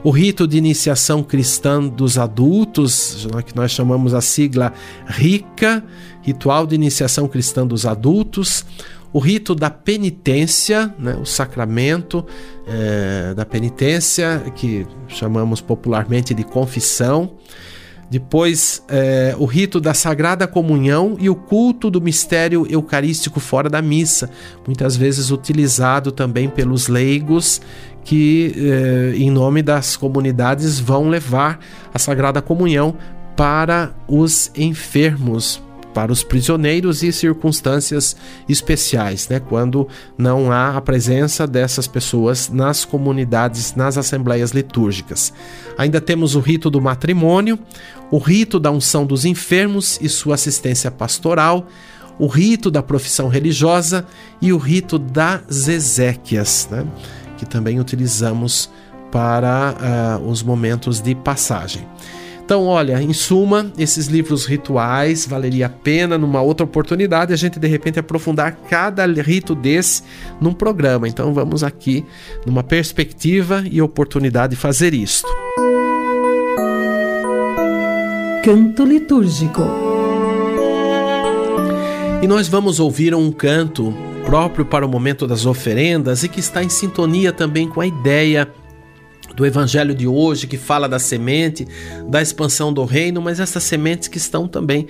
o 0.05 0.11
rito 0.11 0.47
de 0.47 0.55
iniciação 0.55 1.23
cristã 1.23 1.83
dos 1.83 2.19
adultos, 2.19 3.27
que 3.43 3.55
nós 3.55 3.71
chamamos 3.71 4.13
a 4.13 4.21
sigla 4.21 4.71
RICA, 5.07 5.83
Ritual 6.21 6.67
de 6.67 6.75
Iniciação 6.75 7.27
Cristã 7.27 7.65
dos 7.65 7.87
Adultos, 7.87 8.63
o 9.11 9.17
rito 9.17 9.55
da 9.55 9.71
penitência, 9.71 10.93
né, 10.99 11.15
o 11.19 11.25
sacramento 11.25 12.23
é, 12.67 13.33
da 13.33 13.47
penitência, 13.47 14.43
que 14.55 14.85
chamamos 15.07 15.59
popularmente 15.59 16.35
de 16.35 16.43
confissão, 16.43 17.31
depois, 18.09 18.83
é, 18.87 19.35
o 19.37 19.45
rito 19.45 19.81
da 19.81 19.93
Sagrada 19.93 20.47
Comunhão 20.47 21.17
e 21.19 21.29
o 21.29 21.35
culto 21.35 21.89
do 21.89 21.99
mistério 21.99 22.67
eucarístico 22.69 23.39
fora 23.39 23.69
da 23.69 23.81
missa, 23.81 24.29
muitas 24.65 24.95
vezes 24.95 25.31
utilizado 25.31 26.11
também 26.11 26.47
pelos 26.47 26.87
leigos 26.87 27.59
que, 28.03 28.53
é, 28.55 29.17
em 29.17 29.31
nome 29.31 29.63
das 29.63 29.97
comunidades, 29.97 30.79
vão 30.79 31.09
levar 31.09 31.59
a 31.91 31.97
Sagrada 31.97 32.41
Comunhão 32.41 32.95
para 33.35 33.91
os 34.07 34.51
enfermos, 34.55 35.61
para 35.95 36.11
os 36.11 36.25
prisioneiros 36.25 37.01
e 37.03 37.11
circunstâncias 37.13 38.17
especiais, 38.49 39.29
né? 39.29 39.39
quando 39.39 39.87
não 40.17 40.51
há 40.51 40.75
a 40.75 40.81
presença 40.81 41.47
dessas 41.47 41.87
pessoas 41.87 42.49
nas 42.49 42.83
comunidades, 42.83 43.73
nas 43.75 43.97
assembleias 43.97 44.51
litúrgicas. 44.51 45.31
Ainda 45.77 46.01
temos 46.01 46.35
o 46.35 46.41
rito 46.41 46.69
do 46.69 46.81
matrimônio, 46.81 47.57
o 48.11 48.17
rito 48.17 48.59
da 48.59 48.69
unção 48.71 49.05
dos 49.05 49.23
enfermos 49.23 49.97
e 50.01 50.09
sua 50.09 50.35
assistência 50.35 50.91
pastoral, 50.91 51.65
o 52.19 52.27
rito 52.27 52.69
da 52.69 52.83
profissão 52.83 53.29
religiosa 53.29 54.05
e 54.41 54.51
o 54.51 54.57
rito 54.57 54.99
das 54.99 55.69
exéquias, 55.69 56.67
né? 56.69 56.85
que 57.37 57.45
também 57.45 57.79
utilizamos 57.79 58.69
para 59.13 60.19
uh, 60.19 60.29
os 60.29 60.43
momentos 60.43 60.99
de 60.99 61.15
passagem. 61.15 61.87
Então, 62.45 62.67
olha, 62.67 63.01
em 63.01 63.11
suma, 63.11 63.73
esses 63.75 64.05
livros 64.05 64.45
rituais 64.45 65.25
valeria 65.25 65.65
a 65.65 65.69
pena 65.69 66.15
numa 66.15 66.43
outra 66.43 66.63
oportunidade 66.63 67.33
a 67.33 67.35
gente 67.35 67.59
de 67.59 67.67
repente 67.67 67.97
aprofundar 67.97 68.55
cada 68.69 69.03
rito 69.07 69.55
desse 69.55 70.03
num 70.39 70.53
programa. 70.53 71.07
Então, 71.07 71.33
vamos 71.33 71.63
aqui 71.63 72.05
numa 72.45 72.61
perspectiva 72.61 73.63
e 73.65 73.81
oportunidade 73.81 74.51
de 74.51 74.61
fazer 74.61 74.93
isto. 74.93 75.27
Canto 78.43 78.85
litúrgico. 78.85 79.63
E 82.21 82.27
nós 82.27 82.47
vamos 82.47 82.79
ouvir 82.79 83.15
um 83.15 83.31
canto 83.31 83.91
próprio 84.23 84.65
para 84.65 84.85
o 84.85 84.89
momento 84.89 85.25
das 85.25 85.47
oferendas 85.47 86.23
e 86.23 86.29
que 86.29 86.39
está 86.39 86.63
em 86.63 86.69
sintonia 86.69 87.33
também 87.33 87.67
com 87.67 87.81
a 87.81 87.87
ideia 87.87 88.47
do 89.35 89.45
evangelho 89.45 89.93
de 89.93 90.07
hoje, 90.07 90.47
que 90.47 90.57
fala 90.57 90.87
da 90.87 90.99
semente, 90.99 91.67
da 92.07 92.21
expansão 92.21 92.73
do 92.73 92.85
reino, 92.85 93.21
mas 93.21 93.39
essas 93.39 93.63
sementes 93.63 94.07
que 94.07 94.17
estão 94.17 94.47
também 94.47 94.87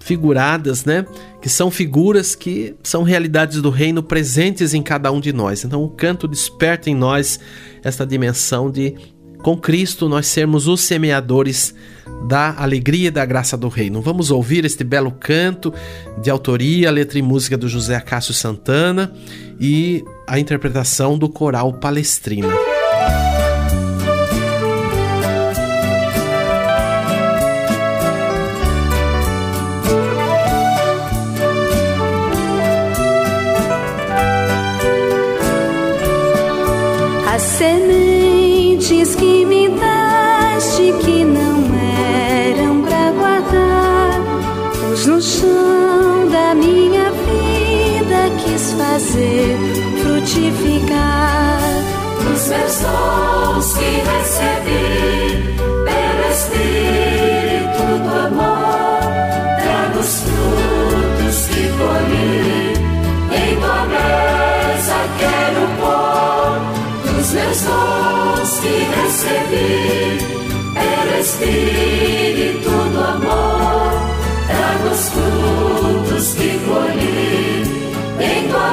figuradas, 0.00 0.84
né? 0.84 1.06
Que 1.40 1.48
são 1.48 1.70
figuras 1.70 2.34
que 2.34 2.74
são 2.82 3.02
realidades 3.02 3.62
do 3.62 3.70
reino 3.70 4.02
presentes 4.02 4.74
em 4.74 4.82
cada 4.82 5.10
um 5.10 5.20
de 5.20 5.32
nós. 5.32 5.64
Então 5.64 5.82
o 5.82 5.88
canto 5.88 6.28
desperta 6.28 6.90
em 6.90 6.94
nós 6.94 7.40
esta 7.82 8.06
dimensão 8.06 8.70
de 8.70 8.94
com 9.42 9.56
Cristo 9.58 10.08
nós 10.08 10.26
sermos 10.26 10.66
os 10.66 10.80
semeadores 10.80 11.74
da 12.26 12.54
alegria 12.56 13.08
e 13.08 13.10
da 13.10 13.24
graça 13.26 13.56
do 13.56 13.68
reino. 13.68 14.00
Vamos 14.00 14.30
ouvir 14.30 14.64
este 14.64 14.82
belo 14.82 15.12
canto 15.12 15.72
de 16.22 16.30
autoria, 16.30 16.90
letra 16.90 17.18
e 17.18 17.22
música 17.22 17.56
do 17.56 17.68
José 17.68 17.94
Acácio 17.94 18.32
Santana 18.32 19.12
e 19.60 20.02
a 20.26 20.38
interpretação 20.38 21.18
do 21.18 21.28
coral 21.28 21.74
Palestrina. 21.74 22.73
Fazer 48.94 49.58
frutificar 50.02 51.58
os 52.32 52.46
meus 52.46 52.78
dons 52.78 53.76
que 53.76 53.90
recebi 54.12 54.82
pelo 55.84 56.24
Espírito 56.30 57.84
do 58.04 58.12
amor. 58.26 59.02
Trago 59.60 59.98
os 59.98 60.12
frutos 60.20 61.36
que 61.46 61.64
colhi 61.76 62.74
em 63.34 63.56
tua 63.56 63.82
mesa 63.86 64.98
quero 65.18 65.62
pôr 65.80 67.18
os 67.18 67.28
meus 67.32 67.60
dons 67.62 68.50
que 68.60 68.74
recebi 69.02 70.18
pelo 70.72 71.14
Espírito 71.20 72.70
do 72.70 73.00
amor. 73.00 73.90
Trago 74.46 74.86
os 74.94 75.08
frutos 75.08 75.73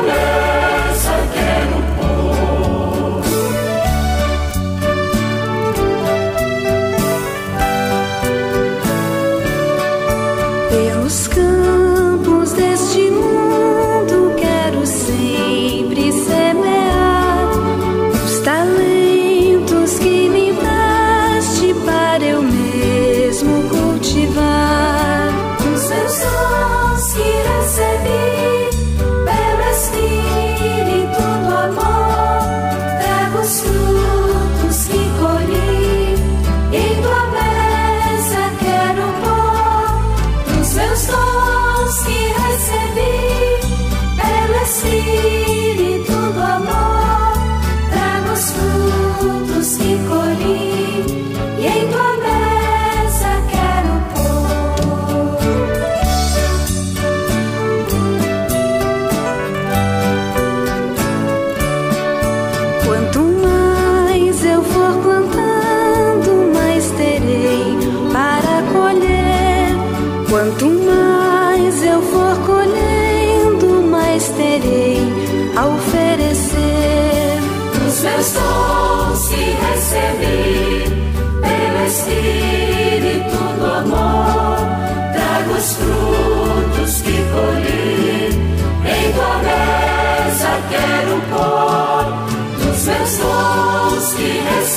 em 0.09 0.50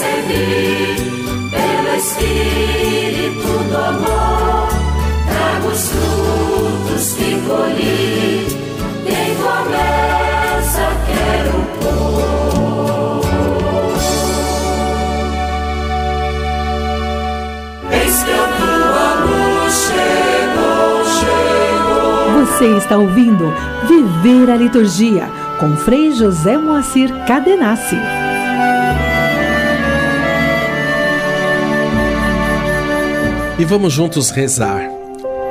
recebi 0.05 0.97
pelo 1.51 1.97
Espírito 1.97 3.51
do 3.71 3.77
amor, 3.77 4.69
trago 5.27 5.69
os 5.69 5.89
frutos 5.89 7.13
que 7.15 7.41
colhi, 7.47 8.47
em 9.07 9.35
tua 9.37 9.65
mesa 9.65 10.87
quero 11.07 11.57
pôr. 11.81 13.23
Eis 17.93 18.17
chegou, 19.71 20.95
chegou. 21.05 22.47
Você 22.47 22.67
está 22.77 22.97
ouvindo 22.99 23.53
Viver 23.87 24.51
a 24.51 24.57
Liturgia 24.57 25.29
com 25.59 25.77
Frei 25.77 26.13
José 26.13 26.57
Moacir 26.57 27.11
Cadenassi. 27.27 28.14
E 33.65 33.67
vamos 33.67 33.95
juntos 33.95 34.29
rezar. 34.29 34.91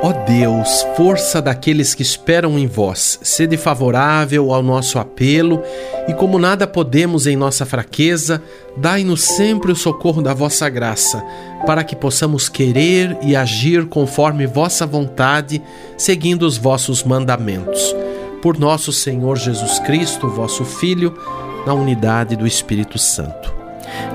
Ó 0.00 0.12
Deus, 0.12 0.86
força 0.96 1.42
daqueles 1.42 1.96
que 1.96 2.02
esperam 2.02 2.56
em 2.56 2.64
vós, 2.64 3.18
sede 3.24 3.56
favorável 3.56 4.54
ao 4.54 4.62
nosso 4.62 5.00
apelo, 5.00 5.60
e 6.06 6.14
como 6.14 6.38
nada 6.38 6.64
podemos 6.64 7.26
em 7.26 7.34
nossa 7.34 7.66
fraqueza, 7.66 8.40
dai-nos 8.76 9.20
sempre 9.20 9.72
o 9.72 9.76
socorro 9.76 10.22
da 10.22 10.32
vossa 10.32 10.68
graça, 10.68 11.24
para 11.66 11.82
que 11.82 11.96
possamos 11.96 12.48
querer 12.48 13.18
e 13.20 13.34
agir 13.34 13.86
conforme 13.86 14.46
vossa 14.46 14.86
vontade, 14.86 15.60
seguindo 15.98 16.44
os 16.44 16.56
vossos 16.56 17.02
mandamentos. 17.02 17.96
Por 18.40 18.56
nosso 18.56 18.92
Senhor 18.92 19.36
Jesus 19.36 19.80
Cristo, 19.80 20.28
vosso 20.28 20.64
Filho, 20.64 21.18
na 21.66 21.74
unidade 21.74 22.36
do 22.36 22.46
Espírito 22.46 22.96
Santo. 22.96 23.63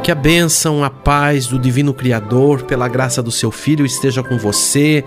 Que 0.03 0.11
a 0.11 0.15
bênção, 0.15 0.83
a 0.83 0.89
paz 0.89 1.47
do 1.47 1.59
Divino 1.59 1.93
Criador, 1.93 2.63
pela 2.63 2.87
graça 2.87 3.21
do 3.21 3.31
seu 3.31 3.51
Filho, 3.51 3.85
esteja 3.85 4.23
com 4.23 4.37
você, 4.37 5.03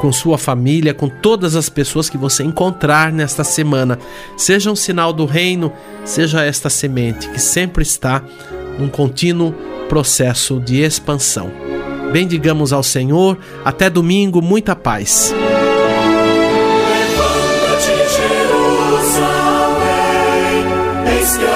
com 0.00 0.12
sua 0.12 0.38
família, 0.38 0.94
com 0.94 1.08
todas 1.08 1.56
as 1.56 1.68
pessoas 1.68 2.08
que 2.08 2.18
você 2.18 2.42
encontrar 2.42 3.12
nesta 3.12 3.44
semana. 3.44 3.98
Seja 4.36 4.70
um 4.70 4.76
sinal 4.76 5.12
do 5.12 5.26
reino, 5.26 5.72
seja 6.04 6.44
esta 6.44 6.70
semente 6.70 7.28
que 7.30 7.40
sempre 7.40 7.82
está 7.82 8.22
num 8.78 8.88
contínuo 8.88 9.52
processo 9.88 10.60
de 10.60 10.82
expansão. 10.82 11.50
Bendigamos 12.12 12.72
ao 12.72 12.82
Senhor. 12.82 13.38
Até 13.64 13.90
domingo, 13.90 14.40
muita 14.40 14.76
paz. 14.76 15.34
Levanta-te, 16.88 17.92
Jerusalém, 18.16 19.16
eis 21.18 21.36
que 21.36 21.55